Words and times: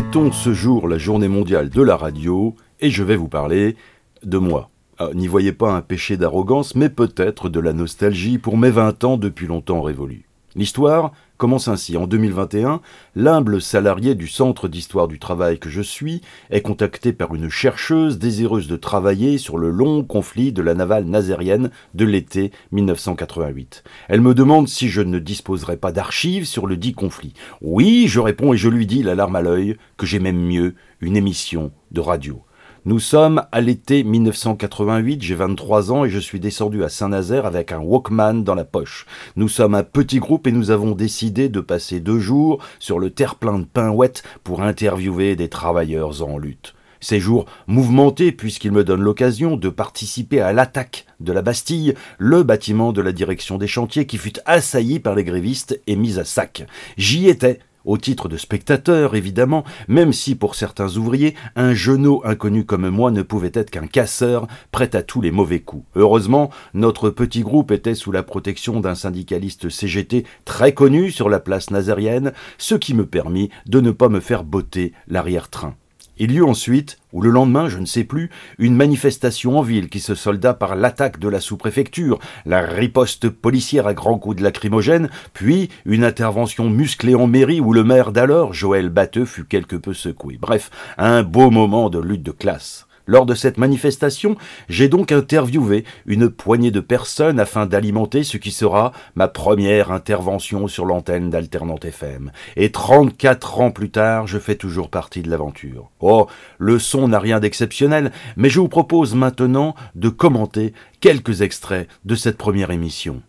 fêtons 0.00 0.32
ce 0.32 0.54
jour 0.54 0.88
la 0.88 0.96
journée 0.96 1.28
mondiale 1.28 1.68
de 1.68 1.82
la 1.82 1.94
radio 1.94 2.54
et 2.80 2.88
je 2.88 3.02
vais 3.02 3.16
vous 3.16 3.28
parler 3.28 3.76
de 4.22 4.38
moi. 4.38 4.70
Ah, 4.96 5.10
n'y 5.12 5.26
voyez 5.26 5.52
pas 5.52 5.74
un 5.74 5.82
péché 5.82 6.16
d'arrogance, 6.16 6.74
mais 6.74 6.88
peut-être 6.88 7.50
de 7.50 7.60
la 7.60 7.74
nostalgie 7.74 8.38
pour 8.38 8.56
mes 8.56 8.70
20 8.70 9.04
ans 9.04 9.16
depuis 9.18 9.46
longtemps 9.46 9.82
révolus. 9.82 10.29
L'histoire 10.56 11.12
commence 11.36 11.68
ainsi. 11.68 11.96
En 11.96 12.06
2021, 12.06 12.80
l'humble 13.14 13.62
salarié 13.62 14.14
du 14.14 14.26
Centre 14.26 14.68
d'histoire 14.68 15.06
du 15.06 15.18
travail 15.18 15.58
que 15.58 15.70
je 15.70 15.80
suis 15.80 16.20
est 16.50 16.60
contacté 16.60 17.12
par 17.12 17.34
une 17.34 17.48
chercheuse 17.48 18.18
désireuse 18.18 18.66
de 18.66 18.76
travailler 18.76 19.38
sur 19.38 19.58
le 19.58 19.70
long 19.70 20.02
conflit 20.02 20.52
de 20.52 20.60
la 20.60 20.74
navale 20.74 21.04
nazérienne 21.04 21.70
de 21.94 22.04
l'été 22.04 22.50
1988. 22.72 23.84
Elle 24.08 24.20
me 24.20 24.34
demande 24.34 24.68
si 24.68 24.88
je 24.88 25.02
ne 25.02 25.18
disposerai 25.18 25.76
pas 25.76 25.92
d'archives 25.92 26.46
sur 26.46 26.66
le 26.66 26.76
dit 26.76 26.92
conflit. 26.92 27.32
Oui, 27.62 28.06
je 28.08 28.20
réponds 28.20 28.52
et 28.52 28.58
je 28.58 28.68
lui 28.68 28.86
dis, 28.86 29.02
la 29.02 29.14
larme 29.14 29.36
à 29.36 29.42
l'œil, 29.42 29.76
que 29.96 30.06
j'ai 30.06 30.18
même 30.18 30.40
mieux, 30.40 30.74
une 31.00 31.16
émission 31.16 31.70
de 31.92 32.00
radio. 32.00 32.42
Nous 32.86 32.98
sommes 32.98 33.42
à 33.52 33.60
l'été 33.60 34.04
1988, 34.04 35.20
j'ai 35.20 35.34
23 35.34 35.92
ans 35.92 36.06
et 36.06 36.08
je 36.08 36.18
suis 36.18 36.40
descendu 36.40 36.82
à 36.82 36.88
Saint-Nazaire 36.88 37.44
avec 37.44 37.72
un 37.72 37.78
Walkman 37.80 38.42
dans 38.42 38.54
la 38.54 38.64
poche. 38.64 39.04
Nous 39.36 39.48
sommes 39.48 39.74
un 39.74 39.82
petit 39.82 40.18
groupe 40.18 40.46
et 40.46 40.52
nous 40.52 40.70
avons 40.70 40.92
décidé 40.92 41.50
de 41.50 41.60
passer 41.60 42.00
deux 42.00 42.20
jours 42.20 42.64
sur 42.78 42.98
le 42.98 43.10
terre-plein 43.10 43.58
de 43.58 43.66
Pinouette 43.66 44.22
pour 44.44 44.62
interviewer 44.62 45.36
des 45.36 45.50
travailleurs 45.50 46.22
en 46.22 46.38
lutte. 46.38 46.74
Ces 47.00 47.20
jours 47.20 47.44
mouvementés 47.66 48.32
puisqu'ils 48.32 48.72
me 48.72 48.82
donnent 48.82 49.02
l'occasion 49.02 49.58
de 49.58 49.68
participer 49.68 50.40
à 50.40 50.54
l'attaque 50.54 51.04
de 51.20 51.34
la 51.34 51.42
Bastille, 51.42 51.94
le 52.16 52.42
bâtiment 52.42 52.92
de 52.94 53.02
la 53.02 53.12
direction 53.12 53.58
des 53.58 53.66
chantiers 53.66 54.06
qui 54.06 54.16
fut 54.16 54.38
assailli 54.46 55.00
par 55.00 55.14
les 55.14 55.24
grévistes 55.24 55.78
et 55.86 55.96
mis 55.96 56.18
à 56.18 56.24
sac. 56.24 56.66
J'y 56.96 57.28
étais 57.28 57.60
au 57.84 57.96
titre 57.98 58.28
de 58.28 58.36
spectateur 58.36 59.14
évidemment, 59.14 59.64
même 59.88 60.12
si 60.12 60.34
pour 60.34 60.54
certains 60.54 60.96
ouvriers, 60.96 61.34
un 61.56 61.74
genou 61.74 62.20
inconnu 62.24 62.64
comme 62.64 62.88
moi 62.88 63.10
ne 63.10 63.22
pouvait 63.22 63.52
être 63.54 63.70
qu'un 63.70 63.86
casseur 63.86 64.46
prêt 64.72 64.94
à 64.94 65.02
tous 65.02 65.20
les 65.20 65.30
mauvais 65.30 65.60
coups. 65.60 65.84
Heureusement, 65.96 66.50
notre 66.74 67.10
petit 67.10 67.42
groupe 67.42 67.70
était 67.70 67.94
sous 67.94 68.12
la 68.12 68.22
protection 68.22 68.80
d'un 68.80 68.94
syndicaliste 68.94 69.68
CGT 69.68 70.24
très 70.44 70.72
connu 70.72 71.10
sur 71.10 71.28
la 71.28 71.40
place 71.40 71.70
nazérienne, 71.70 72.32
ce 72.58 72.74
qui 72.74 72.94
me 72.94 73.06
permit 73.06 73.50
de 73.66 73.80
ne 73.80 73.90
pas 73.90 74.08
me 74.08 74.20
faire 74.20 74.44
botter 74.44 74.92
l'arrière-train. 75.08 75.74
Il 76.22 76.32
y 76.32 76.36
eut 76.36 76.42
ensuite, 76.42 76.98
ou 77.14 77.22
le 77.22 77.30
lendemain, 77.30 77.70
je 77.70 77.78
ne 77.78 77.86
sais 77.86 78.04
plus, 78.04 78.28
une 78.58 78.76
manifestation 78.76 79.58
en 79.58 79.62
ville 79.62 79.88
qui 79.88 80.00
se 80.00 80.14
solda 80.14 80.52
par 80.52 80.76
l'attaque 80.76 81.18
de 81.18 81.30
la 81.30 81.40
sous-préfecture, 81.40 82.18
la 82.44 82.60
riposte 82.60 83.30
policière 83.30 83.86
à 83.86 83.94
grands 83.94 84.18
coups 84.18 84.36
de 84.36 84.42
lacrymogène, 84.42 85.08
puis 85.32 85.70
une 85.86 86.04
intervention 86.04 86.68
musclée 86.68 87.14
en 87.14 87.26
mairie 87.26 87.60
où 87.60 87.72
le 87.72 87.84
maire 87.84 88.12
d'alors, 88.12 88.52
Joël 88.52 88.90
Batteux, 88.90 89.24
fut 89.24 89.46
quelque 89.46 89.76
peu 89.76 89.94
secoué. 89.94 90.36
Bref, 90.38 90.70
un 90.98 91.22
beau 91.22 91.50
moment 91.50 91.88
de 91.88 91.98
lutte 91.98 92.22
de 92.22 92.32
classe. 92.32 92.86
Lors 93.06 93.26
de 93.26 93.34
cette 93.34 93.58
manifestation, 93.58 94.36
j'ai 94.68 94.88
donc 94.88 95.12
interviewé 95.12 95.84
une 96.06 96.28
poignée 96.28 96.70
de 96.70 96.80
personnes 96.80 97.40
afin 97.40 97.66
d'alimenter 97.66 98.22
ce 98.22 98.36
qui 98.36 98.50
sera 98.50 98.92
ma 99.14 99.28
première 99.28 99.90
intervention 99.90 100.68
sur 100.68 100.84
l'antenne 100.84 101.30
d'Alternante 101.30 101.84
FM. 101.84 102.30
Et 102.56 102.70
34 102.70 103.60
ans 103.60 103.70
plus 103.70 103.90
tard, 103.90 104.26
je 104.26 104.38
fais 104.38 104.54
toujours 104.54 104.90
partie 104.90 105.22
de 105.22 105.30
l'aventure. 105.30 105.90
Oh, 106.00 106.26
le 106.58 106.78
son 106.78 107.08
n'a 107.08 107.18
rien 107.18 107.40
d'exceptionnel, 107.40 108.12
mais 108.36 108.48
je 108.48 108.60
vous 108.60 108.68
propose 108.68 109.14
maintenant 109.14 109.74
de 109.94 110.08
commenter 110.08 110.72
quelques 111.00 111.42
extraits 111.42 111.88
de 112.04 112.14
cette 112.14 112.36
première 112.38 112.70
émission. 112.70 113.22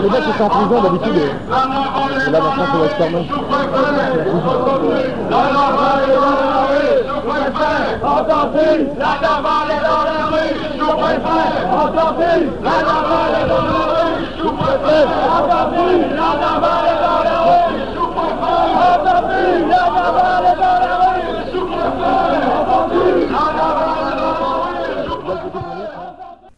Les 0.00 0.10
mecs 0.10 0.24
qui 0.24 0.32
sont 0.38 0.44
en 0.44 0.48
prison 0.48 0.80
d'habitude. 0.82 1.16
Et 1.16 2.30
là 2.30 2.40
maintenant 2.40 2.66
c'est 2.72 2.80
Westerman. 2.82 3.24
Attention, 8.00 8.78
la 8.98 9.10
est 9.14 9.24
dans 9.82 10.04
la 10.04 10.18
rue, 10.30 10.54
sous-préfet. 10.78 11.48
Attention, 11.72 12.40
la 12.62 12.70
est 12.70 13.46
dans 13.48 13.64
la 13.64 13.82
rue, 13.92 14.22
sous-préfet. 14.40 15.04
Attention, 15.36 15.90
la 16.16 16.28
est 16.28 16.98
dans 17.02 17.22
la 17.24 17.38
rue, 17.48 17.87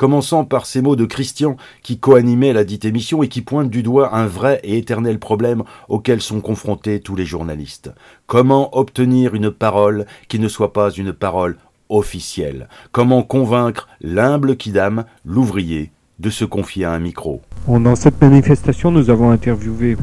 commençant 0.00 0.46
par 0.46 0.64
ces 0.64 0.80
mots 0.80 0.96
de 0.96 1.04
Christian 1.04 1.58
qui 1.82 1.98
coanimait 1.98 2.54
la 2.54 2.64
dite 2.64 2.86
émission 2.86 3.22
et 3.22 3.28
qui 3.28 3.42
pointe 3.42 3.68
du 3.68 3.82
doigt 3.82 4.16
un 4.16 4.24
vrai 4.24 4.58
et 4.64 4.78
éternel 4.78 5.18
problème 5.18 5.62
auquel 5.90 6.22
sont 6.22 6.40
confrontés 6.40 7.00
tous 7.00 7.16
les 7.16 7.26
journalistes. 7.26 7.92
Comment 8.26 8.74
obtenir 8.78 9.34
une 9.34 9.50
parole 9.50 10.06
qui 10.28 10.38
ne 10.38 10.48
soit 10.48 10.72
pas 10.72 10.90
une 10.90 11.12
parole 11.12 11.58
officielle? 11.90 12.70
Comment 12.92 13.22
convaincre 13.22 13.88
l'humble 14.00 14.56
Kidam, 14.56 15.04
l'ouvrier, 15.26 15.90
de 16.18 16.30
se 16.30 16.46
confier 16.46 16.86
à 16.86 16.92
un 16.92 16.98
micro? 16.98 17.42
Dans 17.68 17.94
cette 17.94 18.22
manifestation, 18.22 18.90
nous 18.90 19.10
avons 19.10 19.28
interviewé 19.28 19.98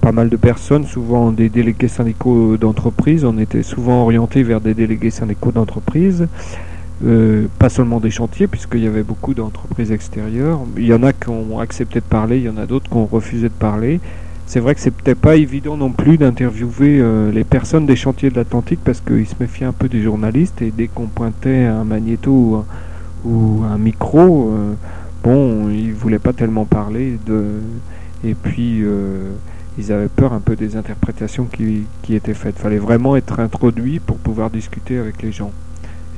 pas 0.00 0.10
mal 0.10 0.28
de 0.28 0.36
personnes, 0.36 0.86
souvent 0.86 1.30
des 1.30 1.48
délégués 1.48 1.86
syndicaux 1.86 2.56
d'entreprise. 2.56 3.24
On 3.24 3.38
était 3.38 3.62
souvent 3.62 4.02
orientés 4.02 4.42
vers 4.42 4.60
des 4.60 4.74
délégués 4.74 5.10
syndicaux 5.10 5.52
d'entreprise. 5.52 6.26
Euh, 7.02 7.46
pas 7.58 7.70
seulement 7.70 7.98
des 7.98 8.10
chantiers, 8.10 8.46
puisqu'il 8.46 8.84
y 8.84 8.86
avait 8.86 9.02
beaucoup 9.02 9.32
d'entreprises 9.32 9.90
extérieures. 9.90 10.60
Il 10.76 10.84
y 10.84 10.92
en 10.92 11.02
a 11.02 11.14
qui 11.14 11.30
ont 11.30 11.58
accepté 11.58 12.00
de 12.00 12.04
parler, 12.04 12.36
il 12.36 12.42
y 12.42 12.48
en 12.50 12.58
a 12.58 12.66
d'autres 12.66 12.90
qui 12.90 12.96
ont 12.96 13.06
refusé 13.06 13.48
de 13.48 13.54
parler. 13.54 14.00
C'est 14.44 14.60
vrai 14.60 14.74
que 14.74 14.82
c'est 14.82 14.90
peut-être 14.90 15.18
pas 15.18 15.36
évident 15.36 15.78
non 15.78 15.92
plus 15.92 16.18
d'interviewer 16.18 16.98
euh, 17.00 17.32
les 17.32 17.44
personnes 17.44 17.86
des 17.86 17.96
chantiers 17.96 18.28
de 18.28 18.34
l'Atlantique 18.34 18.80
parce 18.84 19.00
qu'ils 19.00 19.26
se 19.26 19.34
méfiaient 19.40 19.64
un 19.64 19.72
peu 19.72 19.88
des 19.88 20.02
journalistes 20.02 20.60
et 20.60 20.72
dès 20.76 20.88
qu'on 20.88 21.06
pointait 21.06 21.64
un 21.64 21.84
magnéto 21.84 22.64
ou, 23.24 23.62
un 23.64 23.78
micro, 23.78 24.50
euh, 24.50 24.74
bon, 25.24 25.70
ils 25.70 25.94
voulaient 25.94 26.18
pas 26.18 26.34
tellement 26.34 26.66
parler 26.66 27.18
de. 27.26 27.44
Et 28.24 28.34
puis 28.34 28.84
ils 29.78 29.92
avaient 29.92 30.08
peur 30.08 30.34
un 30.34 30.40
peu 30.40 30.56
des 30.56 30.76
interprétations 30.76 31.46
qui 31.46 32.14
étaient 32.14 32.34
faites. 32.34 32.56
Il 32.58 32.62
fallait 32.62 32.76
vraiment 32.76 33.16
être 33.16 33.40
introduit 33.40 34.00
pour 34.00 34.18
pouvoir 34.18 34.50
discuter 34.50 34.98
avec 34.98 35.22
les 35.22 35.32
gens. 35.32 35.52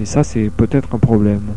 Et 0.01 0.07
ça, 0.07 0.25
c'est 0.25 0.51
peut-être 0.51 0.95
un 0.95 0.99
problème. 0.99 1.55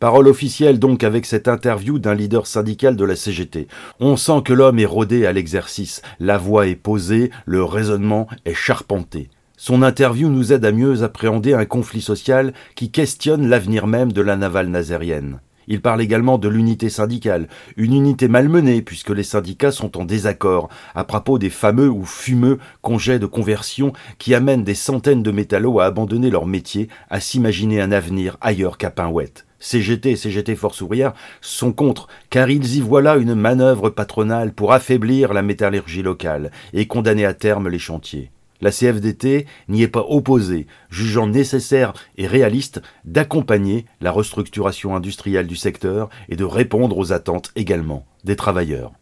Parole 0.00 0.28
officielle 0.28 0.78
donc 0.78 1.04
avec 1.04 1.26
cette 1.26 1.46
interview 1.46 1.98
d'un 1.98 2.14
leader 2.14 2.46
syndical 2.46 2.96
de 2.96 3.04
la 3.04 3.16
CGT. 3.16 3.68
On 4.00 4.16
sent 4.16 4.40
que 4.44 4.54
l'homme 4.54 4.78
est 4.78 4.86
rodé 4.86 5.26
à 5.26 5.32
l'exercice, 5.32 6.00
la 6.20 6.38
voix 6.38 6.66
est 6.66 6.76
posée, 6.76 7.30
le 7.44 7.62
raisonnement 7.64 8.26
est 8.46 8.54
charpenté. 8.54 9.28
Son 9.58 9.82
interview 9.82 10.30
nous 10.30 10.54
aide 10.54 10.64
à 10.64 10.72
mieux 10.72 11.02
appréhender 11.02 11.52
un 11.52 11.66
conflit 11.66 12.00
social 12.00 12.54
qui 12.76 12.90
questionne 12.90 13.46
l'avenir 13.46 13.86
même 13.86 14.10
de 14.10 14.22
la 14.22 14.36
navale 14.36 14.68
nazérienne. 14.68 15.40
Il 15.72 15.80
parle 15.80 16.02
également 16.02 16.36
de 16.36 16.48
l'unité 16.48 16.88
syndicale, 16.88 17.46
une 17.76 17.94
unité 17.94 18.26
malmenée 18.26 18.82
puisque 18.82 19.10
les 19.10 19.22
syndicats 19.22 19.70
sont 19.70 19.98
en 19.98 20.04
désaccord 20.04 20.68
à 20.96 21.04
propos 21.04 21.38
des 21.38 21.48
fameux 21.48 21.88
ou 21.88 22.04
fumeux 22.04 22.58
congés 22.82 23.20
de 23.20 23.26
conversion 23.26 23.92
qui 24.18 24.34
amènent 24.34 24.64
des 24.64 24.74
centaines 24.74 25.22
de 25.22 25.30
métallos 25.30 25.78
à 25.78 25.84
abandonner 25.84 26.28
leur 26.28 26.44
métier, 26.44 26.88
à 27.08 27.20
s'imaginer 27.20 27.80
un 27.80 27.92
avenir 27.92 28.36
ailleurs 28.40 28.78
qu'à 28.78 28.90
Pinouette. 28.90 29.46
CGT 29.60 30.10
et 30.10 30.16
CGT 30.16 30.56
Force 30.56 30.80
ouvrière 30.80 31.12
sont 31.40 31.72
contre, 31.72 32.08
car 32.30 32.50
ils 32.50 32.76
y 32.76 32.80
voient 32.80 33.00
là 33.00 33.16
une 33.16 33.36
manœuvre 33.36 33.90
patronale 33.90 34.52
pour 34.52 34.72
affaiblir 34.72 35.32
la 35.32 35.42
métallurgie 35.42 36.02
locale 36.02 36.50
et 36.72 36.88
condamner 36.88 37.26
à 37.26 37.34
terme 37.34 37.68
les 37.68 37.78
chantiers. 37.78 38.32
La 38.60 38.70
CFDT 38.70 39.46
n'y 39.68 39.82
est 39.82 39.88
pas 39.88 40.04
opposée, 40.08 40.66
jugeant 40.90 41.26
nécessaire 41.26 41.92
et 42.18 42.26
réaliste 42.26 42.82
d'accompagner 43.04 43.86
la 44.00 44.12
restructuration 44.12 44.94
industrielle 44.94 45.46
du 45.46 45.56
secteur 45.56 46.08
et 46.28 46.36
de 46.36 46.44
répondre 46.44 46.98
aux 46.98 47.12
attentes 47.12 47.52
également 47.56 48.04
des 48.24 48.36
travailleurs. 48.36 48.92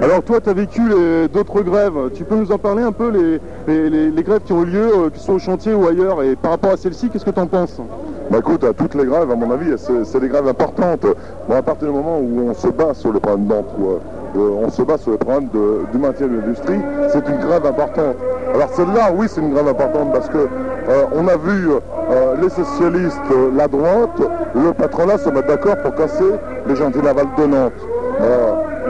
Alors 0.00 0.22
toi, 0.22 0.40
tu 0.40 0.48
as 0.48 0.52
vécu 0.52 0.80
d'autres 1.32 1.62
grèves. 1.62 2.10
Tu 2.14 2.24
peux 2.24 2.36
nous 2.36 2.52
en 2.52 2.58
parler 2.58 2.82
un 2.82 2.92
peu, 2.92 3.40
les, 3.66 4.10
les, 4.10 4.22
grèves 4.22 4.42
qui 4.44 4.52
ont 4.52 4.62
eu 4.62 4.66
lieu, 4.66 4.90
euh, 4.94 5.10
que 5.10 5.18
ce 5.18 5.24
soit 5.24 5.34
au 5.34 5.38
chantier 5.38 5.74
ou 5.74 5.88
ailleurs, 5.88 6.22
et 6.22 6.36
par 6.36 6.52
rapport 6.52 6.70
à 6.70 6.76
celle-ci, 6.76 7.08
qu'est-ce 7.10 7.24
que 7.24 7.30
tu 7.30 7.40
en 7.40 7.46
penses? 7.46 7.80
Bah 8.30 8.38
écoute, 8.38 8.62
à 8.62 8.72
toutes 8.72 8.94
les 8.94 9.06
grèves, 9.06 9.30
à 9.30 9.34
mon 9.34 9.50
avis, 9.50 9.72
c'est 9.76 10.20
des 10.20 10.28
grèves 10.28 10.46
importantes. 10.46 11.06
Bon, 11.48 11.54
à 11.54 11.62
partir 11.62 11.88
du 11.88 11.94
moment 11.94 12.18
où 12.20 12.48
on 12.48 12.54
se 12.54 12.68
bat 12.68 12.94
sur 12.94 13.10
le 13.10 13.18
problème 13.18 13.46
d'emploi, 13.46 14.00
on 14.36 14.70
se 14.70 14.82
bat 14.82 14.98
sur 14.98 15.12
le 15.12 15.18
problème 15.18 15.48
du 15.92 15.98
maintien 15.98 16.26
de 16.26 16.36
l'industrie, 16.36 16.80
c'est 17.10 17.26
une 17.28 17.38
grève 17.38 17.66
importante. 17.66 18.16
Alors 18.54 18.68
celle-là, 18.70 19.10
oui, 19.14 19.26
c'est 19.28 19.40
une 19.40 19.52
grève 19.52 19.68
importante 19.68 20.12
parce 20.12 20.28
que 20.28 20.38
euh, 20.38 21.04
on 21.12 21.28
a 21.28 21.36
vu 21.36 21.68
les 22.40 22.48
socialistes, 22.48 23.20
la 23.56 23.68
droite, 23.68 24.20
le 24.54 24.72
patronat 24.72 25.18
se 25.18 25.28
mettre 25.28 25.48
d'accord 25.48 25.76
pour 25.78 25.94
casser 25.94 26.32
les 26.66 26.76
chantiers 26.76 27.02
navals 27.02 27.26
de 27.36 27.46
Nantes. 27.46 27.72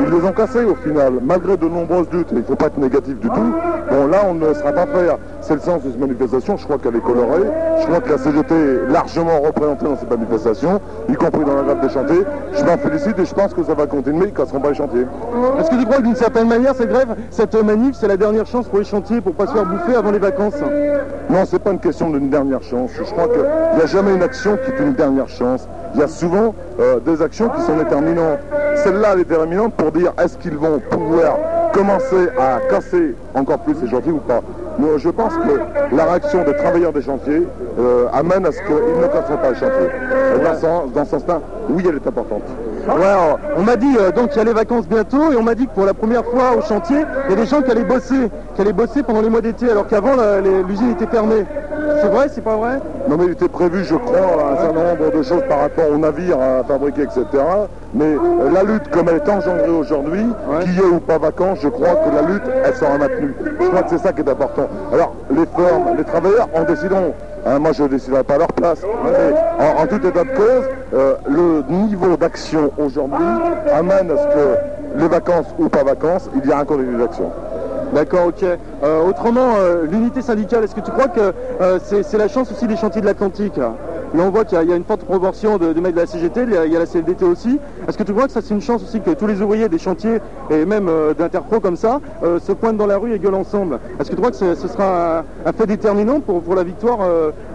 Ils 0.00 0.11
les 0.14 0.25
ont 0.25 0.32
cassés 0.32 0.64
au 0.64 0.76
final, 0.76 1.14
malgré 1.23 1.56
de 1.56 1.67
nombreuses 1.67 2.06
luttes. 2.12 2.29
Il 2.31 2.38
ne 2.38 2.43
faut 2.44 2.55
pas 2.55 2.67
être 2.67 2.79
négatif 2.79 3.19
du 3.19 3.29
tout. 3.29 3.55
Bon, 3.90 4.06
là, 4.06 4.19
on 4.29 4.35
ne 4.35 4.52
sera 4.52 4.73
pas 4.73 4.87
prêt. 4.87 5.06
c'est 5.40 5.55
le 5.55 5.61
sens 5.61 5.82
de 5.82 5.90
cette 5.90 6.00
manifestation. 6.00 6.56
Je 6.56 6.64
crois 6.64 6.79
qu'elle 6.79 6.96
est 6.96 7.00
colorée. 7.00 7.49
Je 7.81 7.87
crois 7.87 8.00
que 8.00 8.11
la 8.11 8.19
CGT 8.19 8.55
est 8.55 8.93
largement 8.93 9.40
représentée 9.40 9.85
dans 9.87 9.96
cette 9.96 10.11
manifestation, 10.11 10.81
y 11.08 11.14
compris 11.14 11.44
dans 11.44 11.55
la 11.55 11.62
grève 11.62 11.81
des 11.81 11.88
chantiers. 11.88 12.23
Je 12.52 12.64
m'en 12.64 12.76
félicite 12.76 13.19
et 13.19 13.25
je 13.25 13.35
pense 13.35 13.55
que 13.55 13.62
ça 13.62 13.75
va 13.75 13.87
continuer, 13.87 14.26
ne 14.26 14.31
casseront 14.31 14.61
pas 14.61 14.70
les 14.70 14.75
chantiers. 14.75 15.06
Est-ce 15.58 15.70
que 15.70 15.76
tu 15.76 15.85
crois 15.85 15.99
que 15.99 16.02
d'une 16.02 16.17
certaine 16.17 16.49
manière, 16.49 16.75
cette 16.75 16.90
grève, 16.90 17.14
cette 17.31 17.55
manif, 17.62 17.96
c'est 17.99 18.08
la 18.08 18.17
dernière 18.17 18.46
chance 18.46 18.67
pour 18.67 18.79
les 18.79 18.85
chantiers 18.85 19.20
pour 19.20 19.35
pas 19.35 19.46
se 19.46 19.52
faire 19.52 19.64
bouffer 19.64 19.96
avant 19.96 20.11
les 20.11 20.19
vacances 20.19 20.61
Non, 21.31 21.44
c'est 21.46 21.58
pas 21.58 21.70
une 21.70 21.81
question 21.81 22.11
d'une 22.11 22.29
dernière 22.29 22.62
chance. 22.62 22.91
Je 22.94 23.05
crois 23.05 23.29
qu'il 23.29 23.41
n'y 23.76 23.82
a 23.82 23.87
jamais 23.87 24.14
une 24.14 24.23
action 24.23 24.58
qui 24.64 24.70
est 24.70 24.84
une 24.84 24.94
dernière 24.94 25.29
chance. 25.29 25.69
Il 25.94 26.00
y 26.00 26.02
a 26.02 26.08
souvent 26.08 26.55
euh, 26.81 27.00
des 27.00 27.23
actions 27.23 27.49
qui 27.49 27.62
sont 27.62 27.76
déterminantes. 27.76 28.41
Celle-là 28.76 29.14
est 29.14 29.25
déterminante 29.25 29.75
pour 29.75 29.93
dire 29.93 30.12
est-ce 30.23 30.37
qu'ils 30.37 30.56
vont 30.56 30.79
pouvoir 30.91 31.37
commencer 31.73 32.29
à 32.38 32.61
casser 32.70 33.15
encore 33.35 33.59
plus 33.59 33.76
les 33.82 33.88
chantiers 33.91 34.12
ou 34.12 34.19
pas. 34.19 34.41
Moi, 34.79 34.91
je 34.97 35.09
pense 35.09 35.32
que 35.35 35.94
la 35.94 36.05
réaction 36.05 36.44
des 36.44 36.55
travailleurs 36.55 36.93
des 36.93 37.03
chantiers 37.03 37.47
euh, 37.79 38.06
amène 38.12 38.47
à 38.47 38.53
ce 38.53 38.59
qu'ils 38.59 39.00
ne 39.00 39.06
casseront 39.06 39.37
pas 39.37 39.50
les 39.50 39.56
chantiers. 39.56 40.93
Dans 40.94 41.05
ce 41.05 41.11
sens-là, 41.11 41.41
oui, 41.69 41.85
elle 41.88 41.97
est 41.97 42.06
importante. 42.06 42.43
On 43.56 43.62
m'a 43.62 43.76
dit 43.76 43.97
euh, 43.99 44.12
donc 44.12 44.29
qu'il 44.31 44.38
y 44.38 44.41
a 44.41 44.44
les 44.44 44.53
vacances 44.53 44.87
bientôt 44.87 45.32
et 45.32 45.37
on 45.37 45.43
m'a 45.43 45.55
dit 45.55 45.67
que 45.67 45.73
pour 45.73 45.85
la 45.85 45.94
première 45.94 46.25
fois 46.25 46.56
au 46.56 46.62
chantier, 46.62 47.05
il 47.26 47.31
y 47.31 47.32
a 47.35 47.37
des 47.37 47.47
gens 47.47 47.61
qui 47.61 47.70
allaient 47.70 47.85
bosser, 47.85 48.31
qui 48.55 48.61
allaient 48.61 48.73
bosser 48.73 49.03
pendant 49.03 49.20
les 49.20 49.29
mois 49.29 49.41
d'été 49.41 49.70
alors 49.70 49.87
qu'avant 49.87 50.15
l'usine 50.67 50.93
était 50.93 51.06
fermée. 51.06 51.44
C'est 52.02 52.08
vrai, 52.08 52.26
c'est 52.28 52.40
pas 52.44 52.56
vrai? 52.56 52.78
Non 53.08 53.16
mais 53.19 53.26
il 53.26 53.32
était 53.32 53.48
prévu, 53.48 53.84
je 53.84 53.94
crois, 53.94 54.52
un 54.52 54.56
certain 54.56 54.84
nombre 54.84 55.10
de 55.16 55.22
choses 55.22 55.42
par 55.48 55.60
rapport 55.60 55.84
aux 55.92 55.98
navires 55.98 56.38
à 56.40 56.64
fabriquer, 56.64 57.02
etc. 57.02 57.25
Mais 57.94 58.04
euh, 58.04 58.50
la 58.52 58.62
lutte, 58.64 58.88
comme 58.90 59.08
elle 59.08 59.16
est 59.16 59.28
engendrée 59.28 59.69
aujourd'hui, 59.70 60.26
Ouais. 60.48 60.62
qu'il 60.64 60.75
y 60.75 60.78
ait 60.78 60.82
ou 60.84 61.00
pas 61.00 61.19
vacances, 61.19 61.58
je 61.62 61.69
crois 61.69 61.88
que 61.94 62.14
la 62.14 62.22
lutte, 62.22 62.42
elle 62.64 62.75
sera 62.75 62.98
maintenue. 62.98 63.34
Je 63.60 63.66
crois 63.66 63.82
que 63.82 63.90
c'est 63.90 63.98
ça 63.98 64.12
qui 64.12 64.20
est 64.20 64.28
important. 64.28 64.69
Alors, 64.92 65.14
les 65.30 65.46
firmes, 65.46 65.96
les 65.96 66.04
travailleurs 66.04 66.48
en 66.54 66.62
décideront. 66.64 67.14
Hein, 67.46 67.58
moi, 67.60 67.70
je 67.72 67.82
ne 67.84 67.88
déciderai 67.88 68.24
pas 68.24 68.34
à 68.34 68.38
leur 68.38 68.48
place. 68.52 68.82
Mais 69.04 69.64
en, 69.64 69.82
en 69.82 69.86
tout 69.86 70.06
état 70.06 70.24
de 70.24 70.36
cause, 70.36 70.69
euh, 70.94 71.14
le 71.28 71.62
niveau 71.72 72.16
d'action 72.16 72.70
aujourd'hui 72.78 73.24
amène 73.74 74.10
à 74.10 74.16
ce 74.16 74.26
que 74.26 74.98
les 75.00 75.08
vacances 75.08 75.46
ou 75.58 75.69
pas 75.69 75.84
vacances, 75.84 76.28
il 76.42 76.48
y 76.48 76.52
a 76.52 76.58
un 76.58 76.64
continu 76.64 76.96
d'action. 76.98 77.31
D'accord, 77.94 78.26
ok. 78.29 78.44
Euh, 78.82 79.02
autrement, 79.08 79.55
euh, 79.56 79.85
l'unité 79.90 80.20
syndicale, 80.23 80.64
est-ce 80.64 80.75
que 80.75 80.81
tu 80.81 80.90
crois 80.90 81.08
que 81.08 81.32
euh, 81.61 81.79
c'est 81.81 82.19
la 82.19 82.29
chance 82.29 82.50
aussi 82.52 82.67
des 82.67 82.76
chantiers 82.76 83.00
de 83.00 83.06
l'Atlantique 83.06 83.56
Là, 83.56 83.75
Là, 84.14 84.23
on 84.25 84.31
voit 84.31 84.44
qu'il 84.44 84.56
y, 84.56 84.73
a- 84.73 84.76
une 84.76 84.85
forte 84.85 85.05
proportion 85.05 85.58
de, 85.58 85.73
de 85.73 85.81
mecs 85.81 85.94
de 85.94 86.00
la 86.00 86.06
CGT, 86.06 86.44
il 86.44 86.73
y 86.73 86.76
a, 86.76 86.79
la 86.79 86.87
CFDT 86.87 87.25
aussi. 87.25 87.61
Est-ce 87.87 87.99
que 87.99 88.02
tu 88.02 88.12
crois 88.12 88.26
que 88.26 88.32
ça 88.32 88.40
c'est 88.43 88.55
une 88.55 88.62
chance 88.62 88.82
aussi 88.82 89.00
que 89.00 89.11
tous 89.11 89.26
les 89.26 89.43
ouvriers 89.43 89.69
des 89.69 89.79
chantiers 89.79 90.19
et 90.50 90.64
même 90.64 90.90
d'Interpro 91.19 91.61
comme 91.61 91.76
ça 91.76 92.00
se 92.23 92.52
pointent 92.52 92.79
dans 92.79 92.87
la 92.87 92.96
rue 92.96 93.12
et 93.14 93.19
gueulent 93.19 93.35
ensemble? 93.35 93.79
Est-ce 94.00 94.11
que 94.11 94.14
tu 94.14 94.20
crois 94.20 94.31
que 94.31 94.37
ce 94.55 94.69
sera 94.69 95.25
un, 95.44 95.52
fait 95.52 95.67
déterminant 95.67 96.20
pour, 96.20 96.43
pour 96.43 96.55
la 96.55 96.62
victoire 96.62 97.00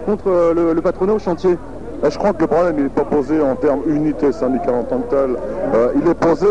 contre 0.06 0.52
le, 0.54 0.72
le 0.74 0.80
patronat 0.80 1.14
au 1.14 1.18
chantier? 1.18 1.58
Là, 2.04 2.10
je 2.10 2.18
crois 2.18 2.34
que 2.34 2.42
le 2.42 2.48
problème 2.48 2.76
n'est 2.76 2.90
pas 2.90 3.04
posé 3.04 3.40
en 3.40 3.56
termes 3.56 3.80
unité 3.86 4.30
syndicale 4.30 4.74
en 4.74 4.82
tant 4.82 4.98
que 4.98 5.08
telle. 5.08 5.36
Euh, 5.74 5.88
il 5.96 6.06
est 6.06 6.12
posé 6.12 6.46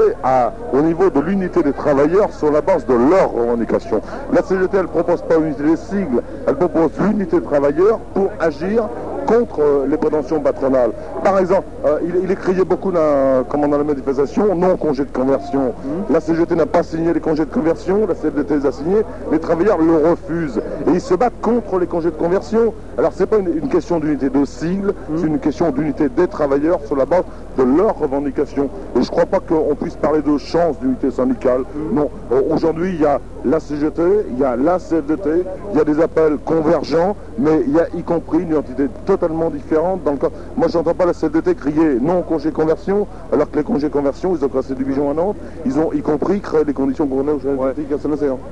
au 0.73 0.81
niveau 0.81 1.11
de 1.11 1.19
l'unité 1.19 1.61
des 1.61 1.73
travailleurs 1.73 2.33
sur 2.33 2.51
la 2.51 2.61
base 2.61 2.87
de 2.87 2.95
leurs 2.95 3.31
revendications. 3.31 4.01
La 4.33 4.41
CGT, 4.41 4.77
ne 4.77 4.87
propose 4.87 5.21
pas 5.21 5.37
l'unité 5.37 5.61
des 5.61 5.75
sigles, 5.75 6.23
elle 6.47 6.55
propose 6.55 6.89
l'unité 6.99 7.39
des 7.39 7.45
travailleurs 7.45 7.99
pour 8.15 8.31
agir 8.39 8.89
contre 9.25 9.61
euh, 9.61 9.85
les 9.87 9.97
prétentions 9.97 10.39
patronales. 10.39 10.91
Par 11.23 11.37
exemple, 11.39 11.63
euh, 11.85 11.99
il, 12.05 12.23
il 12.23 12.31
est 12.31 12.35
crié 12.35 12.63
beaucoup 12.63 12.91
dans, 12.91 13.43
comment 13.47 13.67
dans 13.67 13.77
la 13.77 13.83
manifestation, 13.83 14.55
non 14.55 14.77
congé 14.77 15.05
de 15.05 15.11
conversion. 15.11 15.73
La 16.09 16.19
CGT 16.19 16.55
n'a 16.55 16.65
pas 16.65 16.83
signé 16.83 17.13
les 17.13 17.19
congés 17.19 17.45
de 17.45 17.51
conversion, 17.51 18.05
la 18.07 18.15
CFDT 18.15 18.55
les 18.57 18.65
a 18.65 18.71
signés, 18.71 19.01
les 19.31 19.39
travailleurs 19.39 19.77
le 19.79 20.09
refusent. 20.09 20.61
Et 20.87 20.91
ils 20.91 21.01
se 21.01 21.13
battent 21.13 21.39
contre 21.41 21.79
les 21.79 21.87
congés 21.87 22.11
de 22.11 22.15
conversion. 22.15 22.73
Alors 22.97 23.11
c'est 23.13 23.25
pas 23.27 23.37
une, 23.37 23.47
une 23.57 23.69
question 23.69 23.99
d'unité 23.99 24.29
de 24.29 24.45
sigle, 24.45 24.93
c'est 25.15 25.27
une 25.27 25.39
question 25.39 25.71
d'unité 25.71 26.09
des 26.09 26.27
travailleurs 26.27 26.79
sur 26.85 26.95
la 26.95 27.05
base 27.05 27.23
de 27.57 27.63
leurs 27.63 27.97
revendications. 27.97 28.65
Et 28.95 29.01
je 29.01 29.07
ne 29.07 29.11
crois 29.11 29.25
pas 29.25 29.39
qu'on 29.39 29.75
puisse 29.75 29.95
parler 29.95 30.21
de 30.21 30.37
chance 30.37 30.79
d'unité 30.79 31.11
syndicale. 31.11 31.61
Non, 31.91 32.09
Euh, 32.31 32.41
aujourd'hui 32.53 32.91
il 32.95 33.01
y 33.01 33.05
a 33.05 33.19
la 33.45 33.59
CGT, 33.59 34.01
il 34.31 34.39
y 34.39 34.43
a 34.43 34.55
la 34.55 34.77
CFDT, 34.79 35.29
il 35.71 35.77
y 35.77 35.81
a 35.81 35.83
des 35.83 35.99
appels 36.01 36.37
convergents, 36.45 37.15
mais 37.37 37.61
il 37.67 37.73
y 37.73 37.79
a 37.79 37.87
y 37.95 38.03
compris 38.03 38.39
une 38.39 38.49
identité 38.49 38.87
totalement 39.23 39.49
différente. 39.49 40.03
Dans 40.03 40.11
le 40.11 40.17
cas, 40.17 40.27
moi 40.57 40.67
j'entends 40.69 40.93
pas 40.93 41.05
la 41.05 41.13
CFDT 41.13 41.55
crier 41.55 41.97
non 42.01 42.19
au 42.19 42.21
congé 42.23 42.51
conversion, 42.51 43.07
alors 43.31 43.49
que 43.49 43.57
les 43.57 43.63
congés 43.63 43.89
conversion, 43.89 44.35
ils 44.37 44.43
ont 44.43 44.49
cassé 44.49 44.75
du 44.75 44.83
bijon 44.83 45.09
à 45.09 45.13
Nantes, 45.13 45.37
ils 45.65 45.79
ont 45.79 45.91
y 45.93 46.01
compris 46.01 46.41
créé 46.41 46.65
des 46.65 46.73
conditions 46.73 47.07
qu'on 47.07 47.27
a 47.27 47.31
au 47.31 47.37
à. 47.37 47.73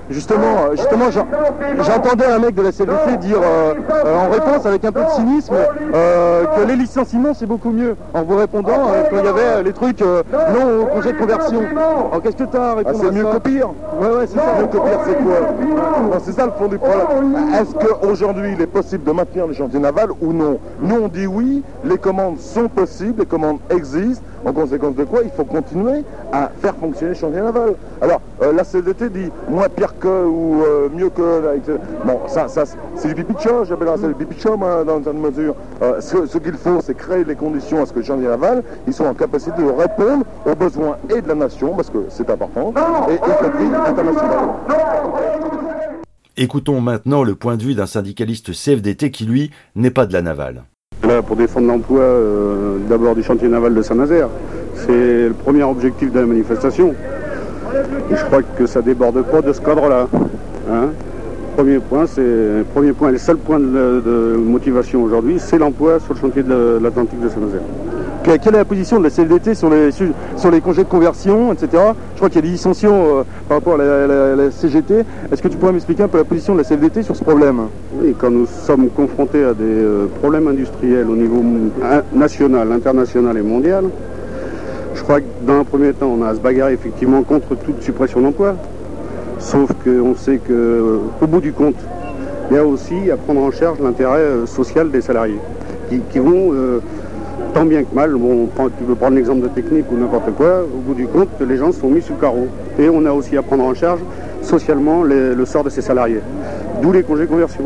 Justement, 0.10 0.46
euh, 0.72 0.76
justement, 0.76 1.12
j'en- 1.12 1.28
j'entendais 1.84 2.26
un 2.26 2.40
mec 2.40 2.56
de 2.56 2.62
la 2.62 2.72
CFDT 2.72 3.18
dire 3.18 3.38
euh, 3.44 3.74
euh, 4.06 4.16
en 4.18 4.30
réponse 4.30 4.66
avec 4.66 4.86
un 4.86 4.92
peu 4.92 5.02
de 5.02 5.10
cynisme 5.10 5.54
euh, 5.94 6.46
que 6.46 6.62
les 6.68 6.76
licenciements 6.76 7.34
c'est 7.34 7.46
beaucoup 7.46 7.72
mieux. 7.72 7.96
En 8.14 8.24
vous 8.24 8.38
répondant 8.38 8.72
qu'il 9.10 9.18
y 9.26 9.28
avait 9.28 9.64
les 9.64 9.74
trucs 9.74 10.02
non 10.02 10.82
au 10.84 10.86
congé 10.86 11.12
de 11.14 11.18
conversion. 11.18 11.62
Alors 12.12 12.22
qu'est-ce 12.24 12.38
que 12.38 12.44
tu 12.44 12.58
as 12.58 12.72
à 12.72 12.76
Ah, 12.86 12.92
c'est 12.94 13.12
mieux 13.12 13.24
que 13.26 13.38
pire 13.40 13.70
Ouais, 14.00 14.08
ouais, 14.08 14.28
c'est 14.28 14.38
ça. 14.38 14.44
Mieux 14.60 14.68
que 14.68 14.78
pire, 14.78 15.00
c'est 15.06 15.16
quoi 15.24 16.20
C'est 16.24 16.32
ça 16.32 16.46
le 16.46 16.52
fond 16.54 16.68
du 16.68 16.78
problème. 16.78 17.36
Est-ce 17.60 17.74
qu'aujourd'hui, 17.76 18.54
il 18.56 18.62
est 18.62 18.68
possible 18.68 19.04
de 19.04 19.12
maintenir 19.12 19.48
les 19.48 19.54
chantiers 19.54 19.80
navals 19.80 20.10
ou 20.22 20.34
non 20.34 20.51
Nous, 20.82 20.96
on 20.96 21.08
dit 21.08 21.28
oui, 21.28 21.64
les 21.84 21.98
commandes 21.98 22.40
sont 22.40 22.68
possibles, 22.68 23.20
les 23.20 23.26
commandes 23.26 23.60
existent. 23.70 24.24
En 24.44 24.54
conséquence 24.54 24.96
de 24.96 25.04
quoi, 25.04 25.20
il 25.24 25.30
faut 25.30 25.44
continuer 25.44 26.04
à 26.34 26.50
faire 26.62 26.76
fonctionner 26.76 27.14
les 27.14 27.20
chantiers 27.20 27.42
navals. 27.42 27.76
Alors, 28.02 28.22
euh, 28.42 28.52
la 28.52 28.64
CDT 28.64 29.10
dit 29.10 29.32
moins 29.48 29.70
pire 29.70 29.94
que 30.00 30.08
ou 30.08 30.64
euh, 30.64 30.90
mieux 30.92 31.10
que. 31.10 31.56
etc. 31.56 31.78
Bon, 32.04 32.22
ça, 32.26 32.48
ça 32.48 32.64
c'est 32.96 33.10
du 33.10 33.14
pipi 33.14 33.36
de 33.36 33.40
chat, 33.40 33.64
j'appelle 33.66 33.90
ça 34.00 34.08
du 34.08 34.16
pipi 34.16 34.36
de 34.36 34.42
chat, 34.42 34.56
moi, 34.56 34.84
dans 34.84 34.98
une 34.98 35.04
certaine 35.04 35.22
mesure. 35.22 35.56
Euh, 35.84 36.02
ce 36.02 36.26
ce 36.26 36.40
qu'il 36.40 36.54
faut, 36.54 36.82
c'est 36.82 36.96
créer 36.96 37.24
les 37.24 37.36
conditions 37.36 37.84
à 37.84 37.86
ce 37.86 37.94
que 37.94 38.00
les 38.00 38.06
chantiers 38.06 38.28
navals 38.28 38.64
ils 38.88 38.94
soient 38.94 39.08
en 39.08 39.14
capacité 39.14 39.62
de 39.62 39.70
répondre 39.70 40.26
aux 40.46 40.56
besoins 40.56 40.98
et 41.10 41.22
de 41.22 41.28
la 41.28 41.36
nation, 41.36 41.74
parce 41.76 41.90
que 41.90 42.06
c'est 42.10 42.30
important, 42.30 42.74
et 43.10 43.16
y 43.16 43.18
compris 43.18 43.70
international. 43.88 44.50
Écoutons 46.42 46.82
maintenant 46.82 47.22
le 47.22 47.36
point 47.36 47.56
de 47.56 47.62
vue 47.62 47.76
d'un 47.76 47.86
syndicaliste 47.86 48.52
CFDT 48.52 49.12
qui, 49.12 49.26
lui, 49.26 49.52
n'est 49.76 49.92
pas 49.92 50.08
de 50.08 50.14
la 50.14 50.24
navale. 50.24 50.64
Là, 51.08 51.22
pour 51.22 51.36
défendre 51.36 51.68
l'emploi 51.68 52.02
euh, 52.02 52.78
d'abord 52.90 53.14
du 53.14 53.22
chantier 53.22 53.48
naval 53.48 53.76
de 53.76 53.82
Saint-Nazaire. 53.84 54.28
C'est 54.74 55.28
le 55.28 55.36
premier 55.38 55.62
objectif 55.62 56.12
de 56.12 56.20
la 56.20 56.26
manifestation. 56.26 56.96
Et 58.10 58.16
je 58.16 58.26
crois 58.26 58.42
que 58.42 58.66
ça 58.66 58.82
déborde 58.82 59.22
pas 59.22 59.44
de 59.44 59.54
ce 59.54 59.62
cadre-là. 59.62 60.08
hein. 60.72 60.88
premier 61.56 61.78
point, 61.78 62.08
c'est 62.08 62.66
premier 62.74 62.94
point, 62.94 63.12
le 63.12 63.20
seul 63.20 63.38
point 63.38 63.60
de 63.60 64.36
motivation 64.44 65.04
aujourd'hui, 65.04 65.36
c'est 65.38 65.60
l'emploi 65.60 66.00
sur 66.00 66.16
le 66.16 66.20
chantier 66.22 66.42
de 66.42 66.80
l'Atlantique 66.82 67.22
de 67.22 67.30
Saint-Nazaire. 67.30 67.62
Que- 68.24 68.38
Quelle 68.38 68.56
est 68.56 68.60
la 68.60 68.66
position 68.66 69.00
de 69.00 69.04
la 69.06 69.10
CFDT 69.10 69.56
sur 69.56 69.70
les, 69.70 69.92
sur, 69.92 70.52
les 70.52 70.62
congés 70.62 70.84
de 70.84 70.90
conversion, 70.90 71.52
etc. 71.52 71.70
Je 72.12 72.18
crois 72.18 72.30
qu'il 72.30 72.36
y 72.36 72.40
a 72.40 72.42
des 72.44 72.54
dissensions 72.54 73.20
euh, 73.20 73.24
par 73.48 73.58
rapport 73.58 73.76
à 73.76 73.78
la, 73.78 74.52
CGT. 74.52 75.04
Est-ce 75.32 75.42
que 75.42 75.48
tu 75.48 75.58
pourrais 75.58 75.72
m'expliquer 75.72 76.04
un 76.04 76.08
peu 76.08 76.20
la 76.20 76.24
position 76.24 76.54
de 76.54 76.60
la 76.60 76.64
CFDT 76.64 77.02
sur 77.02 77.16
ce 77.16 77.24
problème? 77.24 77.62
Et 78.06 78.12
quand 78.12 78.30
nous 78.30 78.46
sommes 78.46 78.90
confrontés 78.90 79.44
à 79.44 79.54
des 79.54 79.64
euh, 79.64 80.06
problèmes 80.22 80.48
industriels 80.48 81.10
au 81.10 81.16
niveau 81.16 81.44
national, 82.14 82.72
international 82.72 83.38
et 83.38 83.42
mondial, 83.42 83.86
je 84.94 85.02
crois 85.02 85.20
que 85.20 85.26
dans 85.42 85.60
un 85.60 85.64
premier 85.64 85.94
temps, 85.94 86.16
on 86.20 86.24
a 86.24 86.30
à 86.30 86.36
se 86.36 86.40
bagarrer 86.40 86.74
effectivement 86.74 87.24
contre 87.24 87.56
toute 87.56 87.82
suppression 87.82 88.22
d'emplois. 88.22 88.56
Sauf 89.40 89.72
qu'on 89.84 90.14
sait 90.16 90.38
qu'au 90.38 91.28
bout 91.28 91.42
du 91.42 91.54
compte, 91.54 91.76
il 92.52 92.56
y 92.56 92.60
a 92.60 92.66
aussi 92.66 93.10
à 93.10 93.18
prendre 93.18 93.42
en 93.42 93.50
charge 93.50 93.80
l'intérêt 93.80 94.20
euh, 94.20 94.46
social 94.46 94.92
des 94.92 95.02
salariés, 95.02 95.40
qui, 95.90 96.20
vont 96.20 96.52
euh, 96.54 96.80
tant 97.54 97.66
bien 97.66 97.84
que 97.84 97.94
mal, 97.94 98.12
bon, 98.16 98.48
tu 98.78 98.84
peux 98.84 98.96
prendre 98.96 99.16
l'exemple 99.16 99.42
de 99.42 99.48
technique 99.50 99.86
ou 99.92 99.98
n'importe 99.98 100.32
quoi, 100.36 100.62
au 100.64 100.80
bout 100.80 100.94
du 100.94 101.08
compte, 101.08 101.30
les 101.48 101.58
gens 101.58 101.72
sont 101.72 101.90
mis 101.90 102.02
sous 102.02 102.14
carreau. 102.16 102.48
Et 102.80 102.90
on 102.90 103.06
a 103.06 103.12
aussi 103.12 103.38
à 103.38 103.42
prendre 103.42 103.64
en 103.64 103.74
charge 103.74 104.00
socialement 104.42 105.04
les- 105.04 105.36
le 105.36 105.46
sort 105.46 105.64
de 105.64 105.70
ces 105.70 105.82
salariés. 105.82 106.22
D'où 106.82 106.92
les 106.92 107.04
congés 107.04 107.28
conversion. 107.28 107.66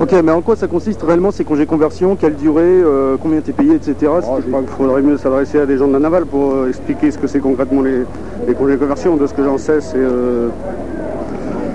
Ok, 0.00 0.12
mais 0.24 0.32
en 0.32 0.42
quoi 0.42 0.56
ça 0.56 0.66
consiste 0.66 1.02
réellement 1.02 1.30
ces 1.30 1.44
congés 1.44 1.66
conversion? 1.66 2.16
Quelle 2.16 2.34
durée 2.34 2.62
euh, 2.64 3.16
Combien 3.20 3.40
t'es 3.40 3.52
payé, 3.52 3.74
etc. 3.76 3.94
Oh, 4.28 4.38
je 4.42 4.48
crois 4.48 4.60
qu'il 4.60 4.68
faudrait 4.70 5.02
mieux 5.02 5.16
s'adresser 5.16 5.60
à 5.60 5.66
des 5.66 5.76
gens 5.76 5.86
de 5.86 5.92
la 5.92 6.00
navale 6.00 6.26
pour 6.26 6.52
euh, 6.54 6.68
expliquer 6.68 7.10
ce 7.10 7.18
que 7.18 7.26
c'est 7.28 7.38
concrètement 7.40 7.82
les, 7.82 8.02
les 8.46 8.54
congés 8.54 8.74
de 8.74 8.78
conversion. 8.80 9.16
De 9.16 9.26
ce 9.26 9.34
que 9.34 9.44
j'en 9.44 9.58
sais, 9.58 9.80
c'est 9.80 9.98
euh, 9.98 10.48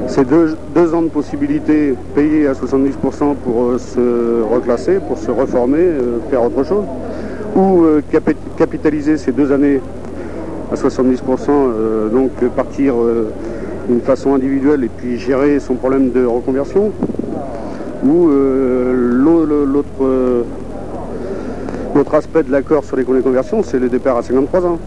c'est 0.07 0.27
deux, 0.27 0.55
deux 0.73 0.93
ans 0.93 1.01
de 1.01 1.09
possibilité 1.09 1.93
payés 2.15 2.47
à 2.47 2.53
70% 2.53 3.35
pour 3.43 3.63
euh, 3.63 3.77
se 3.77 4.41
reclasser, 4.53 4.99
pour 4.99 5.17
se 5.17 5.29
reformer, 5.31 5.79
euh, 5.79 6.19
faire 6.29 6.43
autre 6.43 6.63
chose, 6.63 6.83
ou 7.55 7.83
euh, 7.83 8.01
capi- 8.11 8.35
capitaliser 8.57 9.17
ces 9.17 9.31
deux 9.31 9.51
années 9.51 9.81
à 10.71 10.75
70%, 10.75 11.17
euh, 11.49 12.09
donc 12.09 12.31
partir 12.55 12.95
euh, 12.95 13.29
d'une 13.89 14.01
façon 14.01 14.33
individuelle 14.33 14.83
et 14.83 14.89
puis 14.89 15.17
gérer 15.17 15.59
son 15.59 15.75
problème 15.75 16.11
de 16.11 16.25
reconversion, 16.25 16.91
ou 18.05 18.29
euh, 18.29 18.93
l'au- 18.95 19.45
l'autre 19.45 20.45
L'autre 21.95 22.13
aspect 22.15 22.43
de 22.43 22.51
l'accord 22.51 22.83
sur 22.83 22.95
les 22.95 23.03
congés 23.03 23.19
de 23.19 23.23
conversion, 23.23 23.63
c'est 23.63 23.79
le 23.79 23.89
départ 23.89 24.17
à 24.17 24.21
53 24.21 24.65
ans. 24.67 24.77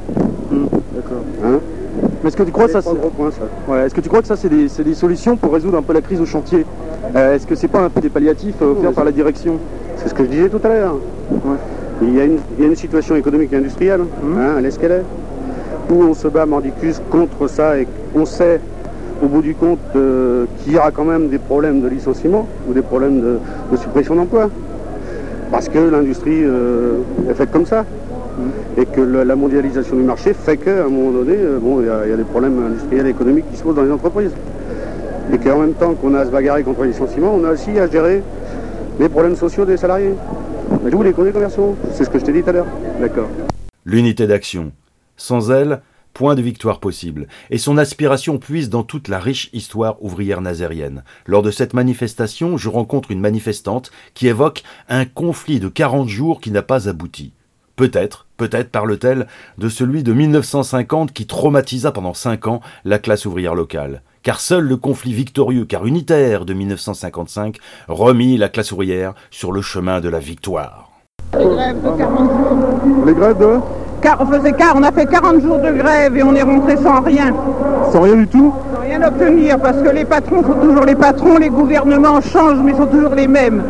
D'accord. 0.94 1.22
Hein? 1.44 1.58
Mais 2.22 2.28
est-ce 2.28 2.36
que 2.36 2.42
tu 2.42 2.52
crois 2.52 2.66
que 2.66 2.72
ça, 2.72 2.82
C'est 2.82 2.90
point, 2.94 3.30
ouais, 3.68 3.86
est-ce 3.86 3.94
que 3.94 4.00
tu 4.00 4.08
crois 4.08 4.20
que 4.20 4.26
ça 4.26 4.36
c'est 4.36 4.48
des, 4.48 4.68
c'est 4.68 4.84
des 4.84 4.94
solutions 4.94 5.36
pour 5.36 5.52
résoudre 5.52 5.78
un 5.78 5.82
peu 5.82 5.94
la 5.94 6.02
crise 6.02 6.20
au 6.20 6.26
chantier 6.26 6.66
Euh, 7.16 7.34
Est-ce 7.34 7.46
que 7.46 7.54
c'est 7.54 7.68
pas 7.68 7.80
un 7.80 7.88
peu 7.88 8.00
des 8.00 8.10
palliatifs 8.10 8.56
euh, 8.62 8.72
offerts 8.72 8.92
par 8.92 9.04
la 9.04 9.12
direction 9.12 9.54
C'est 9.96 10.08
ce 10.08 10.14
que 10.14 10.24
je 10.24 10.28
disais 10.28 10.48
tout 10.48 10.60
à 10.62 10.68
l'heure. 10.68 10.96
Il, 12.02 12.14
y 12.14 12.20
a 12.20 12.24
une, 12.24 12.38
il 12.58 12.62
y 12.62 12.66
a 12.66 12.68
une 12.68 12.76
situation 12.76 13.16
économique 13.16 13.52
et 13.52 13.56
industrielle, 13.56 14.02
hein, 14.02 14.54
elle 14.58 14.66
est 14.66 14.70
ce 14.70 14.78
qu'elle 14.78 14.92
est, 14.92 15.04
où 15.90 16.02
on 16.02 16.14
se 16.14 16.28
bat 16.28 16.46
mordicus 16.46 17.00
contre 17.10 17.48
ça 17.48 17.78
et 17.78 17.86
on 18.14 18.24
sait 18.26 18.60
au 19.22 19.26
bout 19.26 19.42
du 19.42 19.54
compte 19.54 19.78
euh, 19.96 20.46
qu'il 20.58 20.72
y 20.74 20.78
aura 20.78 20.90
quand 20.90 21.04
même 21.04 21.28
des 21.28 21.38
problèmes 21.38 21.80
de 21.82 21.88
licenciement 21.88 22.46
ou 22.68 22.72
des 22.72 22.82
problèmes 22.82 23.20
de, 23.20 23.38
de 23.72 23.76
suppression 23.76 24.14
d'emplois. 24.14 24.48
Parce 25.50 25.68
que 25.68 25.78
l'industrie 25.78 26.42
euh, 26.44 26.98
est 27.28 27.34
faite 27.34 27.50
comme 27.50 27.66
ça. 27.66 27.84
Et 28.76 28.86
que 28.86 29.00
la 29.00 29.36
mondialisation 29.36 29.96
du 29.96 30.02
marché 30.02 30.32
fait 30.34 30.56
qu'à 30.56 30.84
un 30.84 30.88
moment 30.88 31.10
donné, 31.10 31.34
euh, 31.36 31.58
bon, 31.58 31.80
il 31.80 31.86
y, 31.86 31.90
a- 31.90 32.06
il 32.06 32.10
y 32.10 32.12
a 32.12 32.16
des 32.16 32.24
problèmes 32.24 32.64
industriels 32.64 33.06
et 33.06 33.10
économiques 33.10 33.50
qui 33.50 33.56
se 33.56 33.62
posent 33.62 33.74
dans 33.76 33.82
les 33.82 33.90
entreprises. 33.92 34.32
Et 35.32 35.38
qu'en 35.38 35.58
même 35.60 35.74
temps 35.74 35.94
qu'on 35.94 36.14
a 36.14 36.20
à 36.20 36.26
se 36.26 36.30
bagarrer 36.30 36.62
contre 36.62 36.82
les 36.82 36.88
licenciements, 36.88 37.34
on 37.34 37.44
a 37.44 37.50
aussi 37.52 37.70
à 37.78 37.88
gérer 37.88 38.22
les 38.98 39.08
problèmes 39.08 39.36
sociaux 39.36 39.64
des 39.64 39.76
salariés. 39.76 40.14
D'où 40.90 41.02
les 41.02 41.12
congés 41.12 41.32
commerciaux. 41.32 41.76
C'est 41.92 42.04
ce 42.04 42.10
que 42.10 42.18
je 42.18 42.24
t'ai 42.24 42.32
dit 42.32 42.42
tout 42.42 42.50
à 42.50 42.52
l'heure. 42.52 42.66
D'accord. 43.00 43.28
L'unité 43.84 44.26
d'action. 44.26 44.72
Sans 45.16 45.50
elle, 45.50 45.82
point 46.14 46.34
de 46.34 46.42
victoire 46.42 46.80
possible. 46.80 47.26
Et 47.50 47.58
son 47.58 47.76
aspiration 47.76 48.38
puise 48.38 48.70
dans 48.70 48.82
toute 48.82 49.08
la 49.08 49.18
riche 49.18 49.50
histoire 49.52 50.02
ouvrière 50.02 50.40
nazérienne. 50.40 51.02
Lors 51.26 51.42
de 51.42 51.50
cette 51.50 51.74
manifestation, 51.74 52.56
je 52.56 52.68
rencontre 52.68 53.10
une 53.10 53.20
manifestante 53.20 53.90
qui 54.14 54.26
évoque 54.28 54.62
un 54.88 55.04
conflit 55.04 55.60
de 55.60 55.68
40 55.68 56.08
jours 56.08 56.40
qui 56.40 56.50
n'a 56.50 56.62
pas 56.62 56.88
abouti. 56.88 57.32
Peut-être, 57.80 58.26
peut-être 58.36 58.70
parle-t-elle 58.70 59.26
de 59.56 59.70
celui 59.70 60.02
de 60.02 60.12
1950 60.12 61.14
qui 61.14 61.26
traumatisa 61.26 61.92
pendant 61.92 62.12
5 62.12 62.46
ans 62.46 62.60
la 62.84 62.98
classe 62.98 63.24
ouvrière 63.24 63.54
locale. 63.54 64.02
Car 64.22 64.38
seul 64.38 64.64
le 64.66 64.76
conflit 64.76 65.14
victorieux 65.14 65.64
car 65.64 65.86
unitaire 65.86 66.44
de 66.44 66.52
1955 66.52 67.56
remit 67.88 68.36
la 68.36 68.50
classe 68.50 68.72
ouvrière 68.72 69.14
sur 69.30 69.50
le 69.50 69.62
chemin 69.62 70.00
de 70.02 70.10
la 70.10 70.18
victoire. 70.18 70.90
Les 71.38 71.46
grèves 71.46 71.82
de 71.82 71.88
40 71.96 72.30
jours. 72.30 73.06
Les 73.06 73.14
grèves 73.14 73.38
de 73.38 73.58
Car, 74.02 74.20
on, 74.20 74.26
faisait 74.26 74.52
car- 74.52 74.76
on 74.76 74.82
a 74.82 74.92
fait 74.92 75.06
40 75.06 75.40
jours 75.40 75.58
de 75.58 75.70
grève 75.72 76.14
et 76.18 76.22
on 76.22 76.34
est 76.34 76.42
rentré 76.42 76.76
sans 76.76 77.00
rien, 77.00 77.34
Sans 77.90 78.02
rien 78.02 78.16
du 78.16 78.26
tout? 78.28 78.52
Rien 78.90 79.06
obtenir 79.06 79.58
parce 79.58 79.76
que 79.76 79.88
les 79.90 80.04
patrons 80.04 80.42
sont 80.42 80.54
toujours 80.66 80.84
les 80.84 80.94
patrons, 80.96 81.38
les 81.38 81.48
gouvernements 81.48 82.20
changent 82.20 82.60
mais 82.64 82.74
sont 82.74 82.86
toujours 82.86 83.14
les 83.14 83.28
mêmes. 83.28 83.62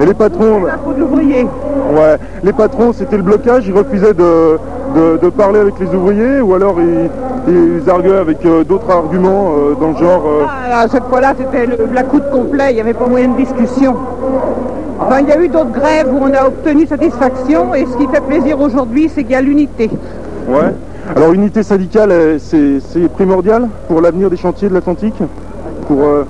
Et 0.00 0.06
les 0.06 0.14
patrons, 0.14 0.62
ouais, 0.62 2.16
les 2.42 2.52
patrons, 2.52 2.92
c'était 2.92 3.16
le 3.18 3.22
blocage, 3.22 3.66
ils 3.66 3.74
refusaient 3.74 4.14
de, 4.14 4.58
de, 4.96 5.18
de 5.22 5.28
parler 5.28 5.60
avec 5.60 5.74
les 5.78 5.88
ouvriers 5.94 6.40
ou 6.40 6.54
alors 6.54 6.76
ils, 6.80 7.10
ils 7.52 7.90
arguaient 7.90 8.16
avec 8.16 8.44
euh, 8.46 8.64
d'autres 8.64 8.90
arguments 8.90 9.50
euh, 9.56 9.74
dans 9.78 9.88
le 9.88 9.96
genre... 9.96 10.22
euh, 10.26 10.44
Ah, 10.72 10.86
cette 10.88 11.04
fois-là, 11.04 11.34
c'était 11.38 11.66
le 11.66 11.76
la 11.92 12.02
coude 12.02 12.28
complet, 12.30 12.68
il 12.70 12.74
n'y 12.76 12.80
avait 12.80 12.94
pas 12.94 13.06
moyen 13.06 13.28
de 13.28 13.36
discussion. 13.36 13.94
Enfin, 14.98 15.20
il 15.20 15.28
y 15.28 15.32
a 15.32 15.38
eu 15.38 15.48
d'autres 15.48 15.72
grèves 15.72 16.08
où 16.10 16.18
on 16.22 16.32
a 16.32 16.46
obtenu 16.46 16.86
satisfaction 16.86 17.74
et 17.74 17.84
ce 17.84 17.96
qui 17.98 18.06
fait 18.08 18.22
plaisir 18.22 18.58
aujourd'hui, 18.58 19.10
c'est 19.14 19.22
qu'il 19.22 19.32
y 19.32 19.36
a 19.36 19.42
l'unité. 19.42 19.90
Ouais. 20.48 20.72
Alors 21.14 21.32
unité 21.32 21.62
syndicale, 21.62 22.10
euh, 22.12 22.38
c'est 22.38 23.08
primordial 23.08 23.68
pour 23.88 24.00
l'avenir 24.00 24.28
des 24.28 24.36
chantiers 24.36 24.68
de 24.68 24.74
l'Atlantique 24.74 25.14
Pour 25.86 26.02
euh, 26.02 26.24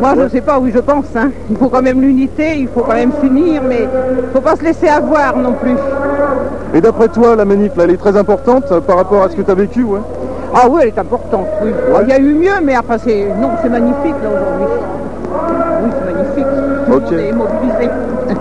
Moi, 0.00 0.10
je 0.16 0.22
ne 0.22 0.28
sais 0.28 0.40
pas, 0.40 0.58
oui, 0.58 0.70
je 0.74 0.78
pense. 0.78 1.04
hein. 1.16 1.30
Il 1.50 1.56
faut 1.56 1.68
quand 1.68 1.82
même 1.82 2.00
l'unité, 2.00 2.56
il 2.58 2.68
faut 2.68 2.80
quand 2.82 2.94
même 2.94 3.12
s'unir, 3.20 3.62
mais 3.68 3.88
il 4.20 4.26
ne 4.26 4.30
faut 4.32 4.40
pas 4.40 4.56
se 4.56 4.62
laisser 4.62 4.88
avoir 4.88 5.36
non 5.36 5.52
plus. 5.52 5.76
Et 6.74 6.80
d'après 6.80 7.08
toi, 7.08 7.34
la 7.36 7.44
manif, 7.44 7.76
là, 7.76 7.84
elle 7.84 7.90
est 7.90 7.96
très 7.96 8.16
importante 8.16 8.64
euh, 8.70 8.80
par 8.80 8.96
rapport 8.96 9.22
à 9.22 9.28
ce 9.30 9.36
que 9.36 9.42
tu 9.42 9.50
as 9.50 9.54
vécu, 9.54 9.82
ouais? 9.82 10.00
Ah 10.54 10.66
oui, 10.70 10.80
elle 10.82 10.88
est 10.88 10.98
importante, 10.98 11.46
oui. 11.62 11.70
Il 12.02 12.08
y 12.08 12.12
a 12.12 12.18
eu 12.18 12.34
mieux, 12.34 12.60
mais 12.64 12.74
après, 12.76 12.98
c'est... 12.98 13.26
Non, 13.40 13.50
c'est 13.62 13.68
magnifique, 13.68 14.14
là, 14.22 14.30
aujourd'hui. 14.30 14.76
Oui, 15.82 15.90
c'est 15.92 16.14
magnifique. 16.14 16.46
Tout 16.86 16.90
le 16.92 16.96
Ok. 16.96 17.02
monde 17.02 17.20
est 17.20 17.32
mobilisé. 17.32 17.90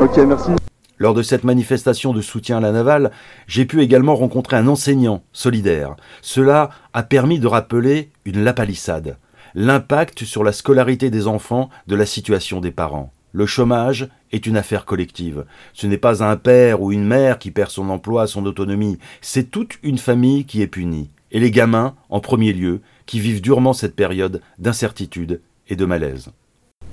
Ok, 0.01 0.17
merci. 0.27 0.51
Lors 0.97 1.13
de 1.13 1.21
cette 1.21 1.43
manifestation 1.43 2.13
de 2.13 2.21
soutien 2.21 2.57
à 2.57 2.61
la 2.61 2.71
navale, 2.71 3.11
j'ai 3.47 3.65
pu 3.65 3.81
également 3.81 4.15
rencontrer 4.15 4.55
un 4.55 4.67
enseignant 4.67 5.23
solidaire. 5.33 5.95
Cela 6.21 6.69
a 6.93 7.03
permis 7.03 7.39
de 7.39 7.47
rappeler 7.47 8.11
une 8.23 8.43
lapalissade, 8.43 9.17
l'impact 9.55 10.23
sur 10.23 10.43
la 10.43 10.53
scolarité 10.53 11.09
des 11.09 11.27
enfants 11.27 11.69
de 11.87 11.95
la 11.95 12.05
situation 12.05 12.61
des 12.61 12.71
parents. 12.71 13.11
Le 13.33 13.45
chômage 13.45 14.07
est 14.31 14.45
une 14.45 14.55
affaire 14.55 14.85
collective. 14.85 15.45
Ce 15.73 15.87
n'est 15.87 15.97
pas 15.97 16.23
un 16.23 16.37
père 16.37 16.81
ou 16.81 16.93
une 16.93 17.05
mère 17.05 17.39
qui 17.39 17.51
perd 17.51 17.69
son 17.69 17.89
emploi, 17.89 18.27
son 18.27 18.45
autonomie, 18.45 18.97
c'est 19.19 19.51
toute 19.51 19.77
une 19.83 19.97
famille 19.97 20.45
qui 20.45 20.61
est 20.61 20.67
punie. 20.67 21.09
Et 21.31 21.41
les 21.41 21.51
gamins, 21.51 21.95
en 22.09 22.21
premier 22.21 22.53
lieu, 22.53 22.79
qui 23.05 23.19
vivent 23.19 23.41
durement 23.41 23.73
cette 23.73 23.97
période 23.97 24.41
d'incertitude 24.57 25.41
et 25.67 25.75
de 25.75 25.83
malaise. 25.83 26.31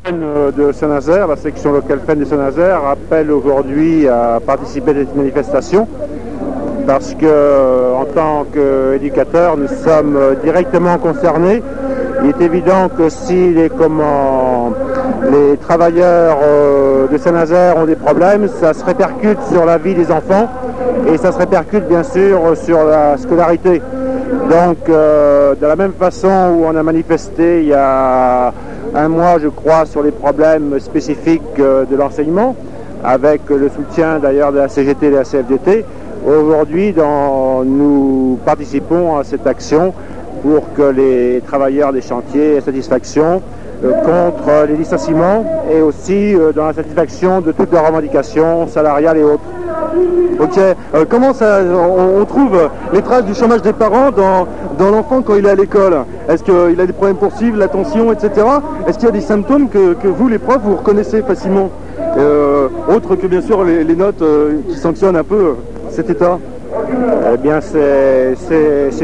Euh, 0.08 0.50
de 0.50 0.72
Saint-Nazaire, 0.72 1.28
la 1.28 1.36
section 1.36 1.72
locale 1.72 2.00
FEN 2.04 2.18
de 2.18 2.24
Saint-Nazaire 2.24 2.84
appelle 2.84 3.30
aujourd'hui 3.30 4.08
à 4.08 4.40
participer 4.44 4.90
à 4.90 4.94
cette 4.94 5.14
manifestation 5.14 5.86
parce 6.88 7.14
que 7.14 7.24
euh, 7.24 7.94
en 7.94 8.04
tant 8.06 8.44
qu'éducateurs, 8.52 9.56
nous 9.56 9.68
sommes 9.68 10.18
directement 10.42 10.98
concernés. 10.98 11.62
Il 12.24 12.30
est 12.30 12.44
évident 12.44 12.88
que 12.88 13.08
si 13.08 13.50
les, 13.50 13.68
comment, 13.68 14.72
les 15.30 15.56
travailleurs 15.58 16.38
euh, 16.42 17.06
de 17.06 17.16
Saint-Nazaire 17.16 17.76
ont 17.76 17.86
des 17.86 17.94
problèmes, 17.94 18.48
ça 18.48 18.74
se 18.74 18.84
répercute 18.84 19.38
sur 19.52 19.64
la 19.64 19.78
vie 19.78 19.94
des 19.94 20.10
enfants 20.10 20.50
et 21.06 21.16
ça 21.16 21.30
se 21.30 21.38
répercute 21.38 21.86
bien 21.86 22.02
sûr 22.02 22.40
sur 22.56 22.84
la 22.84 23.16
scolarité. 23.18 23.80
Donc, 24.50 24.78
de 24.88 25.66
la 25.66 25.76
même 25.76 25.92
façon 25.92 26.56
où 26.56 26.64
on 26.66 26.74
a 26.74 26.82
manifesté 26.82 27.60
il 27.62 27.68
y 27.68 27.74
a 27.74 28.52
un 28.94 29.08
mois, 29.08 29.38
je 29.38 29.48
crois, 29.48 29.86
sur 29.86 30.02
les 30.02 30.10
problèmes 30.10 30.78
spécifiques 30.78 31.42
euh, 31.58 31.84
de 31.84 31.96
l'enseignement, 31.96 32.54
avec 33.02 33.42
le 33.48 33.68
soutien 33.68 34.18
d'ailleurs 34.18 34.52
de 34.52 34.58
la 34.58 34.68
CGT 34.68 35.06
et 35.06 35.10
de 35.10 35.16
la 35.16 35.24
CFDT, 35.24 35.84
aujourd'hui, 36.26 36.94
nous 36.96 38.38
participons 38.44 39.16
à 39.16 39.24
cette 39.24 39.46
action 39.46 39.92
pour 40.42 40.72
que 40.74 40.82
les 40.82 41.40
travailleurs 41.46 41.92
des 41.92 42.02
chantiers 42.02 42.56
aient 42.56 42.60
satisfaction 42.60 43.42
euh, 43.84 43.92
contre 44.02 44.66
les 44.68 44.76
licenciements 44.76 45.44
et 45.72 45.80
aussi 45.80 46.34
euh, 46.34 46.52
dans 46.52 46.66
la 46.66 46.72
satisfaction 46.72 47.40
de 47.40 47.52
toutes 47.52 47.72
leurs 47.72 47.86
revendications 47.86 48.68
salariales 48.68 49.18
et 49.18 49.24
autres. 49.24 49.42
Ok. 50.40 50.58
Euh, 50.58 51.04
comment 51.08 51.32
on, 52.20 52.24
trouve 52.24 52.58
les 52.92 53.02
traces 53.02 53.24
du 53.24 53.34
chômage 53.34 53.62
des 53.62 53.72
parents 53.72 54.10
dans, 54.10 54.46
dans 54.78 54.90
l'enfant 54.90 55.22
quand 55.22 55.34
il 55.36 55.46
est 55.46 55.50
à 55.50 55.54
l'école? 55.54 56.04
Est-ce 56.28 56.42
qu'il 56.42 56.80
a 56.80 56.86
des 56.86 56.92
problèmes 56.92 57.16
pour 57.16 57.32
suivre, 57.32 57.58
l'attention, 57.58 58.12
etc. 58.12 58.46
Est-ce 58.86 58.98
qu'il 58.98 59.06
y 59.06 59.10
a 59.10 59.12
des 59.12 59.20
symptômes 59.20 59.68
que, 59.68 59.94
que 59.94 60.08
vous, 60.08 60.28
les 60.28 60.38
profs, 60.38 60.62
vous 60.64 60.76
reconnaissez 60.76 61.22
facilement? 61.22 61.70
Euh, 62.18 62.68
Autre 62.94 63.16
que 63.16 63.26
bien 63.26 63.40
sûr 63.40 63.64
les, 63.64 63.84
notes 63.96 64.22
euh, 64.22 64.56
qui 64.68 64.76
sanctionnent 64.76 65.16
un 65.16 65.24
peu 65.24 65.54
cet 65.90 66.10
état 66.10 66.38
Eh 67.32 67.36
bien, 67.36 67.60
c'est- 67.60 68.34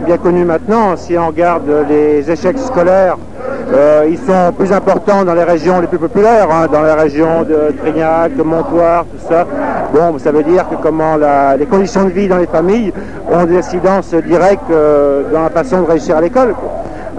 bien 0.04 0.18
connu 0.18 0.44
maintenant. 0.44 0.96
Si 0.96 1.16
on 1.18 1.28
regarde 1.28 1.70
les 1.88 2.30
échecs 2.30 2.58
scolaires, 2.58 3.16
ils 4.08 4.18
sont 4.18 4.52
plus 4.56 4.72
importants 4.72 5.24
dans 5.24 5.34
les 5.34 5.44
régions 5.44 5.80
les 5.80 5.86
plus 5.86 5.98
populaires, 5.98 6.48
hein, 6.50 6.66
dans 6.72 6.82
les 6.82 6.92
régions 6.92 7.42
de 7.42 7.74
Trignac, 7.82 8.34
de 8.36 8.42
Montoire, 8.42 9.04
tout 9.04 9.28
ça. 9.28 9.46
Bon, 9.92 10.18
ça 10.18 10.32
veut 10.32 10.42
dire 10.42 10.68
que 10.68 10.74
comment 10.82 11.16
les 11.58 11.66
conditions 11.66 12.04
de 12.04 12.10
vie 12.10 12.28
dans 12.28 12.36
les 12.36 12.46
familles 12.46 12.92
ont 13.32 13.44
des 13.44 13.58
incidences 13.58 14.12
directes 14.14 14.70
euh, 14.70 15.22
dans 15.32 15.42
la 15.42 15.50
façon 15.50 15.80
de 15.82 15.86
réussir 15.86 16.16
à 16.16 16.20
l'école. 16.20 16.54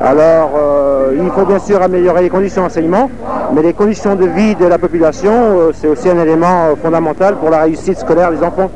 Alors, 0.01 0.51
euh, 0.57 1.13
il 1.19 1.29
faut 1.31 1.45
bien 1.45 1.59
sûr 1.59 1.81
améliorer 1.81 2.21
les 2.21 2.29
conditions 2.29 2.61
d'enseignement, 2.61 3.09
mais 3.53 3.61
les 3.61 3.73
conditions 3.73 4.15
de 4.15 4.25
vie 4.27 4.55
de 4.55 4.65
la 4.65 4.77
population, 4.77 5.31
euh, 5.33 5.71
c'est 5.73 5.89
aussi 5.89 6.09
un 6.09 6.17
élément 6.19 6.69
fondamental 6.81 7.35
pour 7.35 7.49
la 7.49 7.63
réussite 7.63 7.99
scolaire 7.99 8.31
des 8.31 8.41
enfants. 8.41 8.69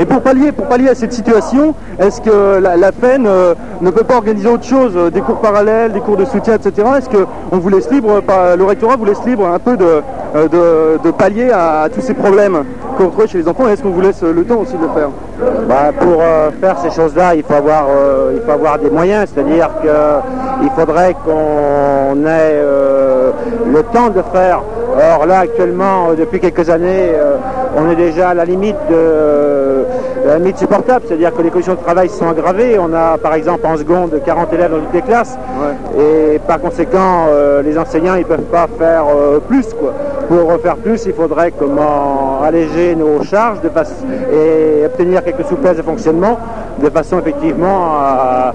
Et 0.00 0.06
pour 0.06 0.22
pallier, 0.22 0.50
pour 0.52 0.66
pallier 0.66 0.88
à 0.88 0.94
cette 0.94 1.12
situation, 1.12 1.74
est-ce 2.00 2.20
que 2.20 2.58
la, 2.60 2.76
la 2.76 2.90
euh, 3.04 3.54
ne 3.80 3.90
peut 3.90 4.02
pas 4.02 4.16
organiser 4.16 4.48
autre 4.48 4.64
chose, 4.64 4.96
des 5.12 5.20
cours 5.20 5.40
parallèles, 5.40 5.92
des 5.92 6.00
cours 6.00 6.16
de 6.16 6.24
soutien, 6.24 6.54
etc. 6.54 6.88
Est-ce 6.96 7.08
qu'on 7.08 7.58
vous 7.58 7.68
laisse 7.68 7.90
libre, 7.90 8.20
le 8.56 8.64
rectorat 8.64 8.96
vous 8.96 9.04
laisse 9.04 9.24
libre 9.24 9.46
un 9.46 9.58
peu 9.58 9.76
de, 9.76 10.02
de, 10.34 11.10
pallier 11.10 11.50
à 11.52 11.88
tous 11.92 12.00
ces 12.00 12.14
problèmes? 12.14 12.64
Trouvez 13.06 13.26
chez 13.28 13.38
les 13.38 13.48
enfants 13.48 13.68
Est-ce 13.68 13.82
qu'on 13.82 13.90
vous 13.90 14.00
laisse 14.00 14.22
euh, 14.22 14.32
le 14.32 14.44
temps 14.44 14.58
aussi 14.58 14.74
de 14.74 14.82
le 14.82 14.88
faire 14.88 15.08
Bah, 15.68 15.92
pour 15.98 16.20
euh, 16.20 16.50
faire 16.60 16.78
ces 16.78 16.90
choses-là, 16.90 17.34
il 17.34 17.42
faut 17.42 17.54
avoir, 17.54 17.86
euh, 17.88 18.32
il 18.34 18.42
faut 18.42 18.52
avoir 18.52 18.78
des 18.78 18.90
moyens, 18.90 19.30
c'est-à-dire 19.32 19.70
qu'il 19.80 20.70
faudrait 20.70 21.14
qu'on 21.24 22.26
ait 22.26 22.62
le 23.72 23.82
temps 23.92 24.08
de 24.10 24.22
faire. 24.32 24.62
Or 25.16 25.26
là, 25.26 25.40
actuellement, 25.40 26.14
depuis 26.18 26.40
quelques 26.40 26.68
années, 26.70 27.12
on 27.76 27.88
est 27.90 27.94
déjà 27.94 28.30
à 28.30 28.34
la 28.34 28.44
limite 28.44 28.76
de 28.90 29.84
la 30.28 30.38
limite 30.38 30.58
supportable, 30.58 31.04
c'est-à-dire 31.06 31.32
que 31.32 31.42
les 31.42 31.50
conditions 31.50 31.74
de 31.74 31.80
travail 31.80 32.08
sont 32.08 32.28
aggravées. 32.28 32.78
On 32.78 32.92
a, 32.92 33.16
par 33.18 33.34
exemple, 33.34 33.66
en 33.66 33.76
seconde 33.76 34.20
40 34.24 34.52
élèves 34.52 34.70
dans 34.70 34.80
toutes 34.80 34.94
les 34.94 35.02
classes, 35.02 35.38
et 35.98 36.38
par 36.46 36.60
conséquent, 36.60 37.26
euh, 37.28 37.62
les 37.62 37.78
enseignants, 37.78 38.14
ils 38.14 38.24
peuvent 38.24 38.40
pas 38.42 38.66
faire 38.78 39.04
euh, 39.08 39.38
plus, 39.40 39.66
quoi. 39.74 39.94
Pour 40.28 40.52
refaire 40.52 40.76
plus, 40.76 41.06
il 41.06 41.14
faudrait 41.14 41.52
comment 41.52 42.42
alléger 42.42 42.94
nos 42.94 43.22
charges 43.24 43.60
de 43.62 43.68
et 43.68 44.84
obtenir 44.84 45.24
quelques 45.24 45.46
souplesses 45.46 45.78
de 45.78 45.82
fonctionnement 45.82 46.38
de 46.82 46.90
façon 46.90 47.18
effectivement 47.18 47.96
à, 47.98 48.52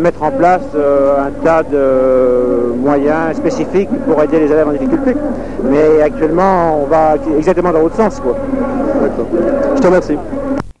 mettre 0.00 0.22
en 0.22 0.30
place 0.30 0.62
euh, 0.74 1.26
un 1.26 1.30
tas 1.44 1.62
de 1.62 2.74
moyens 2.76 3.36
spécifiques 3.36 3.88
pour 4.06 4.22
aider 4.22 4.40
les 4.40 4.46
élèves 4.46 4.68
en 4.68 4.72
difficulté. 4.72 5.14
Mais 5.64 6.02
actuellement, 6.02 6.82
on 6.82 6.86
va 6.86 7.14
exactement 7.36 7.72
dans 7.72 7.80
l'autre 7.80 7.96
sens. 7.96 8.20
Quoi. 8.20 8.36
Je 9.76 9.80
te 9.80 9.86
remercie. 9.86 10.16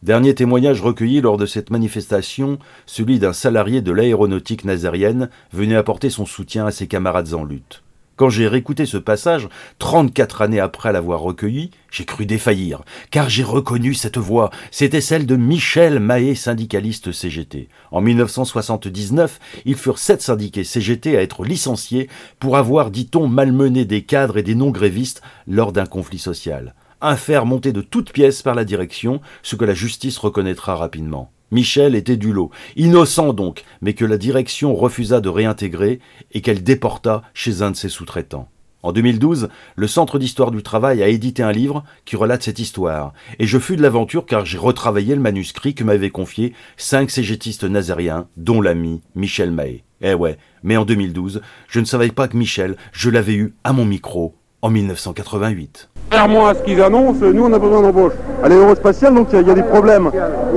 Dernier 0.02 0.34
témoignage 0.34 0.80
recueilli 0.80 1.20
lors 1.20 1.36
de 1.36 1.46
cette 1.46 1.70
manifestation, 1.70 2.58
celui 2.86 3.18
d'un 3.18 3.32
salarié 3.32 3.80
de 3.80 3.92
l'aéronautique 3.92 4.64
nazérienne 4.64 5.28
venu 5.52 5.76
apporter 5.76 6.10
son 6.10 6.26
soutien 6.26 6.66
à 6.66 6.72
ses 6.72 6.88
camarades 6.88 7.34
en 7.34 7.44
lutte. 7.44 7.82
Quand 8.22 8.30
j'ai 8.30 8.46
réécouté 8.46 8.86
ce 8.86 8.98
passage, 8.98 9.48
34 9.80 10.42
années 10.42 10.60
après 10.60 10.92
l'avoir 10.92 11.22
recueilli, 11.22 11.72
j'ai 11.90 12.04
cru 12.04 12.24
défaillir, 12.24 12.82
car 13.10 13.28
j'ai 13.28 13.42
reconnu 13.42 13.94
cette 13.94 14.16
voix. 14.16 14.50
C'était 14.70 15.00
celle 15.00 15.26
de 15.26 15.34
Michel 15.34 15.98
Mahé, 15.98 16.36
syndicaliste 16.36 17.10
CGT. 17.10 17.68
En 17.90 18.00
1979, 18.00 19.40
ils 19.64 19.74
furent 19.74 19.98
sept 19.98 20.22
syndiqués 20.22 20.62
CGT 20.62 21.16
à 21.16 21.22
être 21.22 21.42
licenciés 21.42 22.08
pour 22.38 22.56
avoir, 22.56 22.92
dit-on, 22.92 23.26
malmené 23.26 23.84
des 23.84 24.02
cadres 24.02 24.38
et 24.38 24.44
des 24.44 24.54
non-grévistes 24.54 25.20
lors 25.48 25.72
d'un 25.72 25.86
conflit 25.86 26.20
social 26.20 26.76
un 27.04 27.16
fer 27.16 27.44
monté 27.44 27.72
de 27.72 27.80
toutes 27.80 28.12
pièces 28.12 28.42
par 28.42 28.54
la 28.54 28.64
direction, 28.64 29.20
ce 29.42 29.56
que 29.56 29.64
la 29.64 29.74
justice 29.74 30.18
reconnaîtra 30.18 30.76
rapidement. 30.76 31.32
Michel 31.52 31.94
était 31.94 32.16
du 32.16 32.32
lot, 32.32 32.50
innocent 32.76 33.34
donc, 33.34 33.64
mais 33.82 33.92
que 33.92 34.06
la 34.06 34.16
direction 34.16 34.74
refusa 34.74 35.20
de 35.20 35.28
réintégrer 35.28 36.00
et 36.32 36.40
qu'elle 36.40 36.62
déporta 36.62 37.22
chez 37.34 37.60
un 37.60 37.70
de 37.70 37.76
ses 37.76 37.90
sous-traitants. 37.90 38.48
En 38.82 38.90
2012, 38.92 39.50
le 39.76 39.86
Centre 39.86 40.18
d'histoire 40.18 40.50
du 40.50 40.62
travail 40.62 41.02
a 41.02 41.08
édité 41.08 41.42
un 41.42 41.52
livre 41.52 41.84
qui 42.06 42.16
relate 42.16 42.42
cette 42.42 42.58
histoire, 42.58 43.12
et 43.38 43.46
je 43.46 43.58
fus 43.58 43.76
de 43.76 43.82
l'aventure 43.82 44.24
car 44.24 44.46
j'ai 44.46 44.56
retravaillé 44.56 45.14
le 45.14 45.20
manuscrit 45.20 45.74
que 45.74 45.84
m'avaient 45.84 46.08
confié 46.08 46.54
cinq 46.78 47.10
cégétistes 47.10 47.64
nazériens, 47.64 48.28
dont 48.38 48.62
l'ami 48.62 49.02
Michel 49.14 49.50
Mahé. 49.52 49.84
Eh 50.00 50.14
ouais, 50.14 50.38
mais 50.62 50.78
en 50.78 50.86
2012, 50.86 51.42
je 51.68 51.80
ne 51.80 51.84
savais 51.84 52.10
pas 52.10 52.28
que 52.28 52.36
Michel, 52.36 52.76
je 52.92 53.10
l'avais 53.10 53.34
eu 53.34 53.54
à 53.62 53.74
mon 53.74 53.84
micro 53.84 54.34
en 54.62 54.70
1988. 54.70 55.88
Contrairement 56.10 56.46
à 56.46 56.54
ce 56.54 56.62
qu'ils 56.62 56.80
annoncent, 56.80 57.24
nous 57.24 57.44
on 57.44 57.52
a 57.52 57.58
besoin 57.58 57.82
d'embauche. 57.82 58.12
À 58.44 58.48
l'aérospatiale, 58.48 59.14
donc 59.14 59.28
il 59.32 59.46
y, 59.46 59.50
a 59.50 59.54
des 59.54 59.62
problèmes. 59.62 60.10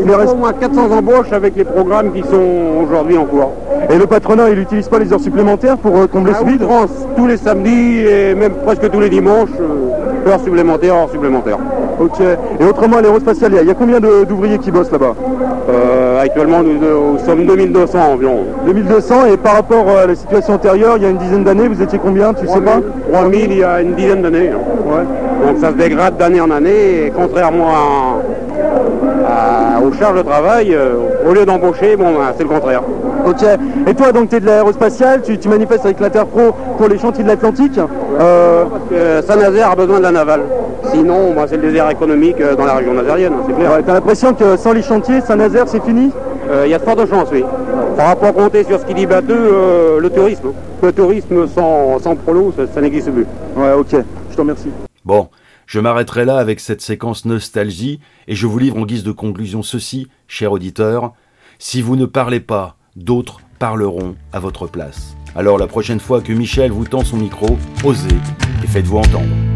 Il, 0.04 0.12
reste 0.12 0.34
au 0.34 0.38
moins 0.38 0.54
400 0.54 0.92
embauches 0.92 1.32
avec 1.32 1.56
les 1.56 1.64
programmes 1.64 2.14
qui 2.14 2.22
sont 2.22 2.84
aujourd'hui 2.84 3.18
en 3.18 3.26
cours. 3.26 3.54
Et 3.90 3.98
le 3.98 4.06
patronat, 4.06 4.50
il 4.50 4.60
n'utilise 4.60 4.88
pas 4.90 5.00
les 5.00 5.12
heures 5.14 5.20
supplémentaires 5.20 5.78
pour 5.78 5.96
euh, 5.98 6.08
combler 6.08 6.34
ce 6.34 6.44
vide? 6.44 6.66
Tous 7.16 7.28
les 7.28 7.38
samedis 7.38 8.00
et 8.00 8.36
même 8.36 8.56
presque 8.66 8.90
tous 8.90 9.00
les 9.00 9.10
dimanches, 9.10 9.50
euh, 9.60 9.85
heures 10.28 10.40
supplémentaires, 10.42 10.96
heures 10.96 11.10
supplémentaires. 11.10 11.60
Ok. 12.00 12.20
Et 12.60 12.64
autrement, 12.64 12.98
à 12.98 13.02
l'aérospatiale, 13.02 13.54
il 13.62 13.68
y, 13.68 13.72
a 13.72 13.74
combien 13.74 14.00
d'ouvriers 14.00 14.58
qui 14.58 14.72
bossent 14.72 14.92
là-bas? 14.92 15.16
Euh, 15.70 16.22
Actuellement, 16.22 16.64
nous, 16.64 17.20
sommes 17.20 17.46
2200 17.46 18.00
environ. 18.14 18.46
2200 18.66 19.26
et 19.34 19.38
par 19.38 19.54
rapport 19.54 19.88
à 19.90 20.08
la 20.08 20.16
situation 20.16 20.56
antérieure, 20.56 20.98
il 20.98 21.04
y 21.04 21.06
a 21.06 21.10
une 21.10 21.18
dizaine 21.18 21.44
d'années, 21.44 21.68
vous 21.68 21.82
étiez 21.82 22.00
combien? 22.00 22.34
Tu 22.34 22.48
sais 22.48 22.62
pas? 22.62 22.80
3000 23.14 23.52
il 23.52 23.58
y 23.60 23.64
a 23.64 23.82
une 23.82 23.94
dizaine 23.94 24.22
d'années. 24.22 24.50
Hein. 24.50 24.60
Ouais. 24.88 25.48
Donc 25.48 25.60
ça 25.60 25.70
se 25.70 25.76
dégrade 25.76 26.18
d'année 26.18 26.42
en 26.42 26.50
année 26.50 27.06
et 27.06 27.14
contrairement 27.16 27.68
aux 29.86 29.94
charges 29.94 30.18
de 30.18 30.24
travail, 30.24 30.76
au 31.28 31.34
lieu 31.34 31.46
d'embaucher, 31.46 31.96
bon, 31.96 32.14
ben, 32.14 32.34
c'est 32.36 32.44
le 32.44 32.50
contraire. 32.50 32.82
Ok. 33.26 33.44
Et 33.88 33.94
toi, 33.94 34.12
donc, 34.12 34.30
tu 34.30 34.36
es 34.36 34.40
de 34.40 34.46
l'aérospatiale, 34.46 35.22
tu, 35.22 35.38
tu, 35.38 35.50
manifestes 35.50 35.86
avec 35.86 36.00
l'Interpro 36.00 36.54
pour 36.78 36.88
les 36.88 36.98
chantiers 36.98 37.24
de 37.24 37.30
l'Atlantique? 37.30 37.80
Euh... 38.20 39.22
Saint-Nazaire 39.22 39.72
a 39.72 39.76
besoin 39.76 39.98
de 39.98 40.04
la 40.04 40.12
navale. 40.12 40.42
Sinon, 40.92 41.34
bah, 41.34 41.46
c'est 41.48 41.58
le 41.58 41.64
désert 41.64 41.90
économique 41.90 42.40
euh, 42.40 42.56
dans 42.56 42.66
la 42.66 42.76
région 42.76 42.94
nazérienne, 42.94 43.34
c'est 43.48 43.54
clair. 43.56 43.72
Ouais, 43.72 43.84
T'as 43.84 43.94
l'impression 43.94 44.34
que 44.34 44.56
sans 44.58 44.74
les 44.74 44.84
chantiers, 44.84 45.22
Saint-Nazaire, 45.22 45.68
c'est 45.68 45.84
fini? 45.84 46.12
Euh, 46.50 46.64
Il 46.66 46.72
y 46.72 46.74
a 46.74 46.80
de 46.80 46.84
fortes 46.84 47.10
chances, 47.10 47.30
oui. 47.32 47.44
Par 47.98 48.08
rapport 48.08 48.30
à 48.30 48.34
compter 48.34 48.64
sur 48.64 48.80
ce 48.80 48.86
qui 48.86 48.94
dit 48.94 49.06
batteux, 49.06 49.34
euh, 49.36 50.00
le 50.00 50.10
tourisme. 50.10 50.52
Le 50.84 50.92
tourisme 50.92 51.48
sans, 51.48 52.00
sans 52.00 52.16
prolo, 52.16 52.54
ça, 52.56 52.68
ça 52.68 52.82
n'existe 52.82 53.12
plus. 53.12 53.26
Ouais, 53.56 53.74
ok. 53.74 53.96
Je 54.30 54.36
te 54.36 54.42
remercie. 54.42 54.70
Bon, 55.04 55.30
je 55.66 55.80
m'arrêterai 55.80 56.26
là 56.26 56.38
avec 56.38 56.60
cette 56.60 56.82
séquence 56.82 57.26
nostalgie 57.26 58.00
et 58.28 58.36
je 58.36 58.46
vous 58.48 58.60
livre 58.60 58.78
en 58.78 58.86
guise 58.86 59.04
de 59.04 59.12
conclusion 59.12 59.64
ceci, 59.64 60.08
cher 60.28 60.52
auditeur. 60.52 61.14
Si 61.58 61.82
vous 61.82 61.96
ne 61.96 62.06
parlez 62.06 62.42
pas, 62.42 62.76
d'autres 62.96 63.40
parleront 63.60 64.16
à 64.34 64.40
votre 64.40 64.68
place. 64.68 65.16
Alors 65.38 65.58
la 65.58 65.68
prochaine 65.68 66.00
fois 66.00 66.22
que 66.22 66.32
Michel 66.32 66.72
vous 66.72 66.86
tend 66.86 67.04
son 67.04 67.18
micro, 67.18 67.58
osez 67.84 68.08
et 68.64 68.68
faites-vous 68.68 68.98
entendre. 68.98 69.55